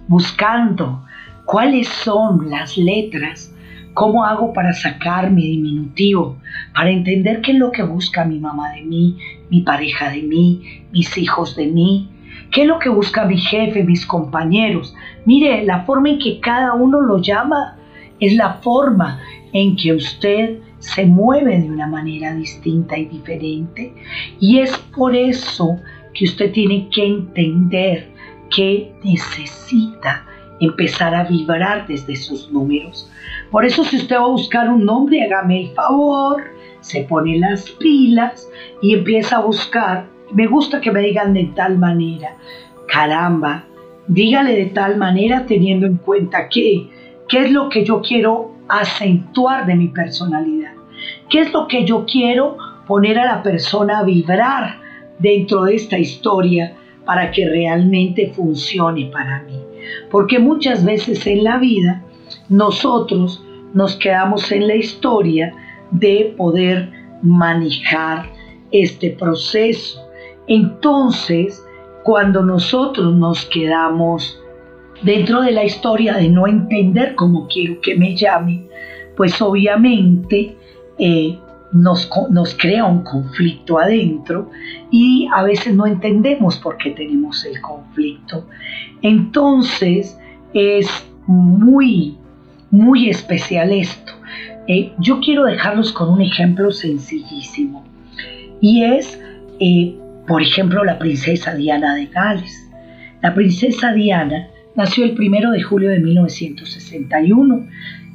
buscando 0.06 1.02
cuáles 1.46 1.88
son 1.88 2.50
las 2.50 2.76
letras 2.76 3.52
¿Cómo 3.94 4.24
hago 4.24 4.54
para 4.54 4.72
sacar 4.72 5.30
mi 5.30 5.46
diminutivo? 5.46 6.38
Para 6.74 6.90
entender 6.90 7.40
qué 7.42 7.52
es 7.52 7.58
lo 7.58 7.70
que 7.70 7.82
busca 7.82 8.24
mi 8.24 8.38
mamá 8.38 8.72
de 8.72 8.82
mí, 8.82 9.18
mi 9.50 9.60
pareja 9.60 10.10
de 10.10 10.22
mí, 10.22 10.84
mis 10.92 11.16
hijos 11.18 11.56
de 11.56 11.66
mí. 11.66 12.08
¿Qué 12.50 12.62
es 12.62 12.66
lo 12.66 12.78
que 12.78 12.88
busca 12.88 13.24
mi 13.24 13.38
jefe, 13.38 13.82
mis 13.82 14.06
compañeros? 14.06 14.94
Mire, 15.24 15.64
la 15.64 15.84
forma 15.84 16.10
en 16.10 16.18
que 16.18 16.40
cada 16.40 16.74
uno 16.74 17.00
lo 17.00 17.18
llama 17.18 17.76
es 18.20 18.34
la 18.34 18.54
forma 18.54 19.20
en 19.52 19.76
que 19.76 19.92
usted 19.92 20.58
se 20.78 21.06
mueve 21.06 21.60
de 21.60 21.70
una 21.70 21.86
manera 21.86 22.34
distinta 22.34 22.96
y 22.98 23.06
diferente. 23.06 23.92
Y 24.40 24.58
es 24.58 24.76
por 24.76 25.14
eso 25.14 25.78
que 26.14 26.24
usted 26.24 26.52
tiene 26.52 26.88
que 26.90 27.06
entender 27.06 28.08
que 28.54 28.92
necesita 29.02 30.26
empezar 30.60 31.14
a 31.14 31.24
vibrar 31.24 31.86
desde 31.86 32.16
sus 32.16 32.50
números. 32.50 33.10
Por 33.50 33.64
eso 33.64 33.84
si 33.84 33.96
usted 33.96 34.16
va 34.16 34.24
a 34.24 34.28
buscar 34.28 34.68
un 34.68 34.84
nombre, 34.84 35.22
hágame 35.22 35.62
el 35.62 35.68
favor, 35.70 36.42
se 36.82 37.04
pone 37.04 37.38
las 37.38 37.70
pilas 37.70 38.50
y 38.82 38.94
empieza 38.94 39.36
a 39.36 39.42
buscar. 39.42 40.06
Me 40.34 40.46
gusta 40.46 40.80
que 40.80 40.92
me 40.92 41.00
digan 41.00 41.32
de 41.32 41.50
tal 41.54 41.78
manera. 41.78 42.36
Caramba, 42.88 43.64
dígale 44.06 44.54
de 44.54 44.66
tal 44.66 44.96
manera 44.98 45.46
teniendo 45.46 45.86
en 45.86 45.96
cuenta 45.96 46.48
que, 46.48 46.90
qué 47.28 47.44
es 47.44 47.52
lo 47.52 47.68
que 47.68 47.84
yo 47.84 48.02
quiero 48.02 48.52
acentuar 48.68 49.66
de 49.66 49.76
mi 49.76 49.88
personalidad. 49.88 50.72
¿Qué 51.30 51.40
es 51.40 51.52
lo 51.52 51.66
que 51.66 51.84
yo 51.84 52.04
quiero 52.04 52.56
poner 52.86 53.18
a 53.18 53.24
la 53.24 53.42
persona 53.42 54.00
a 54.00 54.04
vibrar 54.04 54.78
dentro 55.18 55.64
de 55.64 55.76
esta 55.76 55.98
historia 55.98 56.74
para 57.04 57.30
que 57.30 57.48
realmente 57.48 58.32
funcione 58.34 59.06
para 59.06 59.42
mí? 59.42 59.58
Porque 60.10 60.38
muchas 60.38 60.84
veces 60.84 61.26
en 61.26 61.44
la 61.44 61.58
vida 61.58 62.02
nosotros 62.48 63.44
nos 63.74 63.96
quedamos 63.96 64.50
en 64.52 64.66
la 64.66 64.74
historia 64.74 65.54
de 65.92 66.34
poder 66.36 66.90
manejar 67.22 68.30
este 68.70 69.10
proceso. 69.10 70.00
Entonces, 70.46 71.64
cuando 72.02 72.42
nosotros 72.42 73.14
nos 73.14 73.44
quedamos 73.46 74.38
dentro 75.02 75.42
de 75.42 75.52
la 75.52 75.64
historia 75.64 76.14
de 76.14 76.28
no 76.28 76.46
entender 76.46 77.14
cómo 77.14 77.46
quiero 77.48 77.80
que 77.80 77.94
me 77.94 78.16
llame, 78.16 78.66
pues 79.16 79.40
obviamente 79.40 80.56
eh, 80.98 81.38
nos, 81.72 82.08
nos, 82.30 82.54
crea 82.54 82.84
un 82.84 83.02
conflicto 83.02 83.78
adentro 83.78 84.50
y 84.90 85.28
a 85.34 85.42
veces 85.42 85.74
no 85.74 85.86
entendemos 85.86 86.56
por 86.56 86.76
qué 86.78 86.90
tenemos 86.90 87.44
el 87.44 87.60
conflicto. 87.60 88.46
Entonces 89.02 90.18
es 90.52 90.88
muy 91.26 92.16
muy 92.72 93.10
especial 93.10 93.70
esto. 93.70 94.12
Yo 94.98 95.20
quiero 95.20 95.44
dejarlos 95.44 95.92
con 95.92 96.08
un 96.10 96.22
ejemplo 96.22 96.70
sencillísimo 96.70 97.84
y 98.60 98.84
es, 98.84 99.20
eh, 99.58 99.96
por 100.26 100.40
ejemplo, 100.40 100.84
la 100.84 100.98
princesa 100.98 101.54
Diana 101.54 101.96
de 101.96 102.06
Gales. 102.06 102.70
La 103.22 103.34
princesa 103.34 103.92
Diana 103.92 104.48
nació 104.76 105.04
el 105.04 105.14
primero 105.14 105.50
de 105.50 105.62
julio 105.62 105.90
de 105.90 105.98
1961 105.98 107.66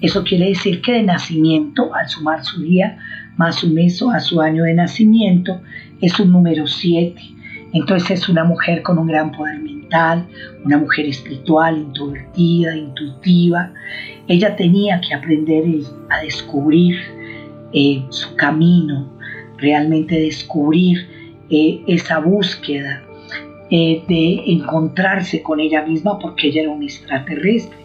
Eso 0.02 0.24
quiere 0.24 0.48
decir 0.48 0.82
que 0.82 0.94
de 0.94 1.04
nacimiento, 1.04 1.94
al 1.94 2.08
sumar 2.08 2.44
su 2.44 2.62
día 2.62 2.98
más 3.36 3.58
su 3.58 3.70
mes 3.70 4.02
a 4.02 4.20
su 4.20 4.42
año 4.42 4.64
de 4.64 4.74
nacimiento, 4.74 5.62
es 6.02 6.20
un 6.20 6.32
número 6.32 6.66
7. 6.66 7.16
Entonces 7.74 8.22
es 8.22 8.30
una 8.30 8.44
mujer 8.44 8.82
con 8.82 8.98
un 8.98 9.08
gran 9.08 9.32
poder 9.32 9.60
mental, 9.60 9.77
una 10.63 10.78
mujer 10.78 11.06
espiritual, 11.06 11.78
introvertida, 11.78 12.76
intuitiva. 12.76 13.73
Ella 14.28 14.56
tenía 14.56 15.00
que 15.02 15.13
aprender 15.13 15.63
a 16.10 16.21
descubrir 16.21 16.95
eh, 17.73 18.04
su 18.10 18.36
camino, 18.36 19.12
realmente 19.58 20.19
descubrir 20.19 21.08
eh, 21.50 21.82
esa 21.88 22.19
búsqueda 22.19 23.04
eh, 23.69 24.04
de 24.08 24.43
encontrarse 24.54 25.41
con 25.41 25.60
ella 25.60 25.86
misma 25.86 26.19
porque 26.19 26.47
ella 26.47 26.63
era 26.63 26.71
un 26.71 26.84
extraterrestre. 26.84 27.78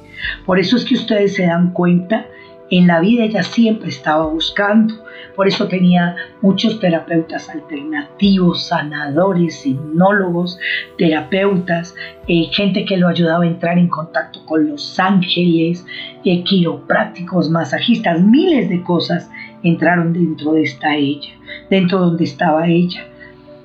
Por 0.47 0.59
eso 0.59 0.77
es 0.77 0.85
que 0.85 0.95
ustedes 0.95 1.35
se 1.35 1.47
dan 1.47 1.73
cuenta, 1.73 2.27
en 2.71 2.87
la 2.87 3.01
vida 3.01 3.25
ella 3.25 3.43
siempre 3.43 3.89
estaba 3.89 4.27
buscando, 4.27 5.02
por 5.35 5.49
eso 5.49 5.69
tenía 5.69 6.17
muchos 6.41 6.79
terapeutas 6.81 7.49
alternativos, 7.49 8.67
sanadores, 8.67 9.65
hipnólogos, 9.67 10.59
terapeutas, 10.99 11.95
eh, 12.29 12.49
gente 12.53 12.85
que 12.85 12.97
lo 12.97 13.09
ayudaba 13.09 13.45
a 13.45 13.49
entrar 13.49 13.79
en 13.79 13.89
contacto 13.89 14.45
con 14.47 14.69
los 14.69 14.99
ángeles, 14.99 15.87
eh, 16.25 16.43
quiroprácticos, 16.45 17.51
masajistas, 17.51 18.21
miles 18.21 18.69
de 18.69 18.83
cosas 18.83 19.31
entraron 19.63 20.13
dentro 20.13 20.53
de 20.53 20.63
esta 20.63 20.97
ella, 20.97 21.31
dentro 21.71 22.01
donde 22.01 22.25
estaba 22.25 22.69
ella. 22.69 23.05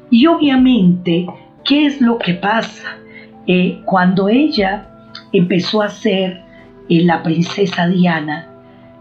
Y 0.09 0.25
obviamente, 0.27 1.25
¿qué 1.65 1.85
es 1.85 1.99
lo 1.99 2.17
que 2.17 2.35
pasa? 2.35 2.97
Eh, 3.47 3.81
cuando 3.85 4.29
ella 4.29 4.89
empezó 5.31 5.81
a 5.81 5.89
ser 5.89 6.41
la 6.89 7.23
princesa 7.23 7.87
Diana, 7.87 8.56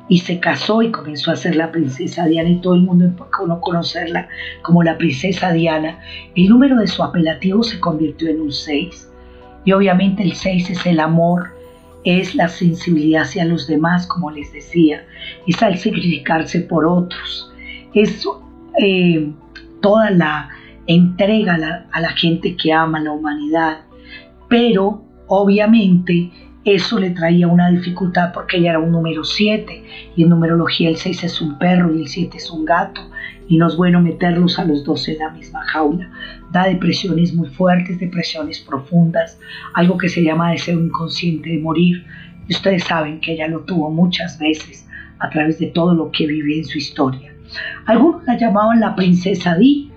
y 0.09 0.19
se 0.19 0.39
casó 0.39 0.83
y 0.83 0.91
comenzó 0.91 1.33
a 1.33 1.37
ser 1.37 1.57
la 1.57 1.73
princesa 1.73 2.27
Diana 2.27 2.51
y 2.51 2.61
todo 2.61 2.75
el 2.75 2.83
mundo 2.83 3.05
empezó 3.05 3.53
a 3.53 3.61
conocerla 3.61 4.29
como 4.63 4.83
la 4.83 4.97
princesa 4.97 5.53
Diana, 5.53 5.99
el 6.35 6.49
número 6.49 6.77
de 6.79 6.87
su 6.87 7.03
apelativo 7.03 7.63
se 7.63 7.81
convirtió 7.81 8.29
en 8.29 8.41
un 8.41 8.53
6. 8.53 9.11
Y 9.65 9.73
obviamente 9.73 10.23
el 10.23 10.35
6 10.35 10.71
es 10.71 10.87
el 10.87 11.01
amor, 11.01 11.51
es 12.05 12.37
la 12.37 12.49
sensibilidad 12.49 13.23
hacia 13.23 13.45
los 13.45 13.67
demás, 13.67 14.07
como 14.07 14.31
les 14.31 14.53
decía, 14.53 15.05
es 15.47 15.61
al 15.61 15.77
sacrificarse 15.77 16.61
por 16.61 16.87
otros, 16.87 17.53
es 17.95 18.25
eh, 18.81 19.33
toda 19.83 20.11
la 20.11 20.49
entrega 20.87 21.55
a 21.55 21.59
la, 21.59 21.87
a 21.91 22.01
la 22.01 22.11
gente 22.11 22.57
que 22.57 22.73
ama 22.73 23.01
la 23.01 23.11
humanidad, 23.11 23.81
pero 24.49 25.03
obviamente 25.27 26.31
eso 26.67 26.99
le 26.99 27.11
traía 27.11 27.47
una 27.47 27.71
dificultad 27.71 28.33
porque 28.35 28.57
ella 28.57 28.71
era 28.71 28.79
un 28.81 28.91
número 28.91 29.23
7 29.23 29.85
y 30.17 30.23
en 30.25 30.29
numerología 30.29 30.89
el 30.89 30.97
6 30.97 31.23
es 31.23 31.41
un 31.41 31.59
perro 31.59 31.95
y 31.95 32.03
el 32.03 32.09
7 32.09 32.37
es 32.37 32.51
un 32.51 32.65
gato 32.65 33.01
y 33.49 33.57
no 33.57 33.69
es 33.69 33.77
bueno 33.77 34.01
meterlos 34.01 34.59
a 34.59 34.65
los 34.65 34.83
dos 34.85 35.07
en 35.07 35.19
la 35.19 35.31
misma 35.31 35.63
jaula. 35.67 36.11
Da 36.51 36.65
depresiones 36.65 37.33
muy 37.35 37.49
fuertes, 37.51 38.01
depresiones 38.01 38.59
profundas, 38.59 39.39
algo 39.75 39.97
que 39.97 40.09
se 40.09 40.25
llama 40.25 40.51
deseo 40.51 40.81
inconsciente 40.81 41.51
de 41.51 41.59
morir. 41.59 42.05
Y 42.49 42.53
ustedes 42.53 42.83
saben 42.83 43.21
que 43.21 43.35
ella 43.35 43.47
lo 43.47 43.61
tuvo 43.61 43.89
muchas 43.91 44.37
veces 44.39 44.89
a 45.21 45.31
través 45.31 45.61
de 45.61 45.67
todo 45.67 45.95
lo 45.95 46.11
que 46.11 46.27
vivió 46.27 46.57
en 46.57 46.65
su 46.65 46.79
historia. 46.79 47.33
Algunos 47.87 48.25
la 48.25 48.37
llamaban 48.37 48.81
la 48.81 48.97
princesa 48.97 49.57
Di 49.57 49.93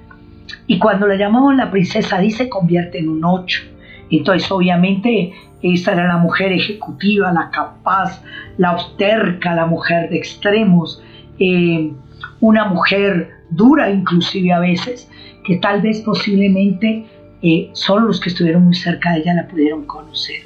y 0.68 0.78
cuando 0.78 1.08
la 1.08 1.16
llamaban 1.16 1.58
la 1.58 1.72
princesa 1.72 2.20
Di 2.20 2.30
se 2.30 2.48
convierte 2.48 3.00
en 3.00 3.10
un 3.10 3.26
8. 3.26 3.79
Entonces 4.10 4.50
obviamente 4.52 5.34
esa 5.62 5.94
era 5.94 6.08
la 6.08 6.18
mujer 6.18 6.52
ejecutiva, 6.52 7.32
la 7.32 7.50
capaz, 7.52 8.24
la 8.58 8.70
austerca, 8.70 9.54
la 9.54 9.66
mujer 9.66 10.10
de 10.10 10.18
extremos, 10.18 11.04
eh, 11.40 11.92
una 12.40 12.66
mujer 12.66 13.32
dura 13.50 13.90
inclusive 13.90 14.54
a 14.54 14.60
veces, 14.60 15.10
que 15.44 15.58
tal 15.58 15.82
vez 15.82 16.02
posiblemente 16.02 17.06
eh, 17.42 17.70
solo 17.74 18.08
los 18.08 18.20
que 18.20 18.30
estuvieron 18.30 18.66
muy 18.66 18.76
cerca 18.76 19.14
de 19.14 19.20
ella 19.20 19.34
la 19.34 19.48
pudieron 19.48 19.86
conocer. 19.86 20.44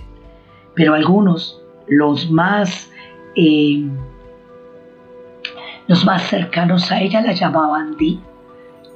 Pero 0.75 0.93
algunos, 0.93 1.61
los 1.87 2.29
más, 2.31 2.91
eh, 3.35 3.83
los 5.87 6.05
más 6.05 6.23
cercanos 6.23 6.91
a 6.91 7.01
ella 7.01 7.21
la 7.21 7.33
llamaban 7.33 7.97
Di. 7.97 8.19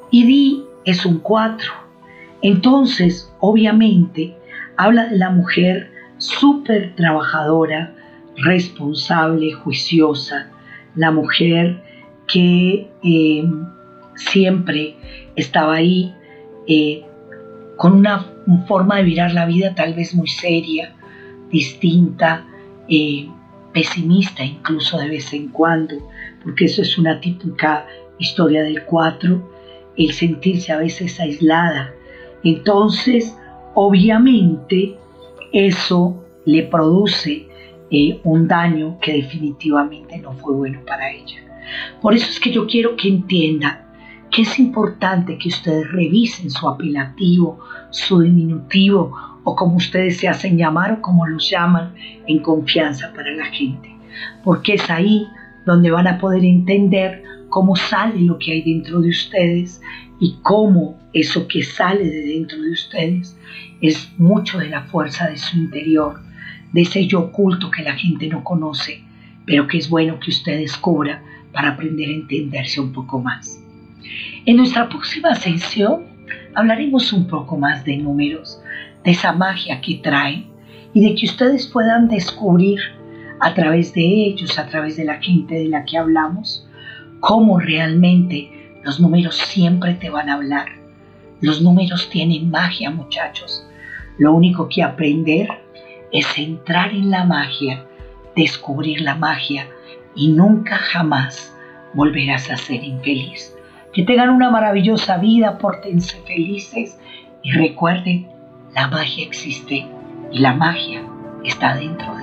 Y 0.10 0.26
Di 0.26 0.64
es 0.86 1.06
un 1.06 1.20
cuatro. 1.20 1.72
Entonces, 2.42 3.32
obviamente, 3.40 4.36
habla 4.78 5.08
de 5.08 5.18
la 5.18 5.32
mujer 5.32 5.92
súper 6.18 6.96
trabajadora, 6.96 7.94
responsable, 8.38 9.52
juiciosa, 9.52 10.50
la 10.96 11.12
mujer 11.12 11.82
que 12.28 12.90
eh, 13.04 13.44
siempre 14.16 14.96
estaba 15.36 15.76
ahí 15.76 16.14
eh, 16.68 17.04
con 17.76 17.94
una, 17.94 18.26
forma 18.68 18.98
de 18.98 19.04
mirar 19.04 19.34
la 19.34 19.46
vida 19.46 19.76
tal 19.76 19.94
vez 19.94 20.16
muy 20.16 20.28
seria, 20.28 20.96
distinta, 21.52 22.46
eh, 22.88 23.28
pesimista 23.74 24.44
incluso 24.44 24.98
de 24.98 25.10
vez 25.10 25.34
en 25.34 25.50
cuando, 25.50 25.96
porque 26.44 26.66
eso 26.66 26.82
es 26.82 26.98
una 26.98 27.20
típica 27.20 27.86
historia 28.20 28.64
del 28.64 28.84
cuatro, 28.86 29.52
el 29.98 30.14
sentirse 30.14 30.72
a 30.72 30.78
veces 30.78 31.20
aislada. 31.20 31.92
Entonces, 32.44 33.36
obviamente, 33.80 34.98
eso 35.54 36.26
le 36.46 36.64
produce 36.64 37.48
eh, 37.92 38.20
un 38.24 38.48
daño 38.48 38.98
que 39.00 39.14
definitivamente 39.14 40.18
no 40.18 40.34
fue 40.34 40.56
bueno 40.56 40.80
para 40.88 41.12
ella. 41.12 41.38
Por 42.02 42.16
eso 42.16 42.26
es 42.28 42.40
que 42.40 42.52
yo 42.52 42.66
quiero 42.66 42.96
que 42.96 43.08
entiendan 43.08 43.86
que 44.32 44.42
es 44.42 44.58
importante 44.58 45.38
que 45.38 45.50
ustedes 45.50 45.92
revisen 45.92 46.50
su 46.50 46.68
apelativo, 46.68 47.60
su 47.92 48.22
diminutivo 48.22 49.16
o 49.44 49.56
como 49.56 49.76
ustedes 49.76 50.18
se 50.18 50.28
hacen 50.28 50.58
llamar 50.58 50.94
o 50.94 51.02
como 51.04 51.28
los 51.28 51.48
llaman 51.48 51.94
en 52.26 52.40
confianza 52.40 53.14
para 53.14 53.32
la 53.34 53.46
gente. 53.46 53.96
Porque 54.44 54.74
es 54.74 54.90
ahí 54.90 55.28
donde 55.68 55.92
van 55.92 56.08
a 56.08 56.18
poder 56.18 56.44
entender 56.44 57.22
cómo 57.50 57.76
sale 57.76 58.22
lo 58.22 58.40
que 58.40 58.54
hay 58.54 58.62
dentro 58.64 59.02
de 59.02 59.10
ustedes 59.10 59.80
y 60.20 60.38
cómo 60.42 61.00
eso 61.14 61.48
que 61.48 61.64
sale 61.64 62.06
de 62.06 62.22
dentro 62.28 62.62
de 62.62 62.72
ustedes 62.72 63.38
es 63.82 64.12
mucho 64.18 64.58
de 64.58 64.70
la 64.70 64.84
fuerza 64.84 65.30
de 65.30 65.38
su 65.38 65.58
interior, 65.58 66.20
de 66.74 66.82
ese 66.82 67.06
yo 67.08 67.20
oculto 67.22 67.70
que 67.70 67.84
la 67.84 67.96
gente 67.96 68.28
no 68.28 68.44
conoce, 68.44 69.04
pero 69.46 69.68
que 69.68 69.78
es 69.78 69.90
bueno 69.90 70.20
que 70.20 70.32
usted 70.32 70.60
descubra 70.60 71.22
para 71.54 71.70
aprender 71.70 72.10
a 72.10 72.14
entenderse 72.14 72.82
un 72.82 72.92
poco 72.92 73.20
más. 73.20 73.62
En 74.46 74.58
nuestra 74.58 74.90
próxima 74.90 75.36
sesión 75.36 76.06
hablaremos 76.56 77.14
un 77.14 77.28
poco 77.28 77.58
más 77.58 77.86
de 77.86 77.98
números, 77.98 78.60
de 79.04 79.12
esa 79.12 79.34
magia 79.34 79.80
que 79.82 79.96
traen 79.96 80.48
y 80.94 81.02
de 81.02 81.16
que 81.16 81.26
ustedes 81.28 81.68
puedan 81.68 82.08
descubrir 82.08 82.80
a 83.40 83.54
través 83.54 83.94
de 83.94 84.02
ellos, 84.02 84.58
a 84.58 84.68
través 84.68 84.98
de 84.98 85.06
la 85.06 85.22
gente 85.22 85.56
de 85.56 85.68
la 85.68 85.86
que 85.86 85.98
hablamos, 85.98 86.68
cómo 87.20 87.60
realmente 87.60 88.57
los 88.88 89.02
números 89.02 89.36
siempre 89.36 89.96
te 89.96 90.10
van 90.10 90.30
a 90.30 90.36
hablar. 90.36 90.68
Los 91.42 91.62
números 91.62 92.10
tienen 92.10 92.50
magia, 92.50 92.90
muchachos. 92.90 93.68
Lo 94.18 94.34
único 94.34 94.70
que 94.70 94.82
aprender 94.82 95.50
es 96.14 96.38
entrar 96.38 96.92
en 96.92 97.12
la 97.12 97.26
magia, 97.26 97.86
descubrir 98.34 99.02
la 99.02 99.16
magia 99.16 99.68
y 100.16 100.30
nunca 100.30 100.78
jamás 100.78 101.54
volverás 101.96 102.50
a 102.50 102.56
ser 102.56 102.82
infeliz. 102.82 103.54
Que 103.92 104.04
tengan 104.04 104.30
una 104.30 104.50
maravillosa 104.50 105.18
vida, 105.18 105.58
pórtense 105.58 106.22
felices 106.26 106.98
y 107.44 107.52
recuerden, 107.52 108.30
la 108.74 108.88
magia 108.88 109.26
existe 109.26 109.86
y 110.32 110.40
la 110.40 110.54
magia 110.54 111.02
está 111.44 111.76
dentro 111.76 112.16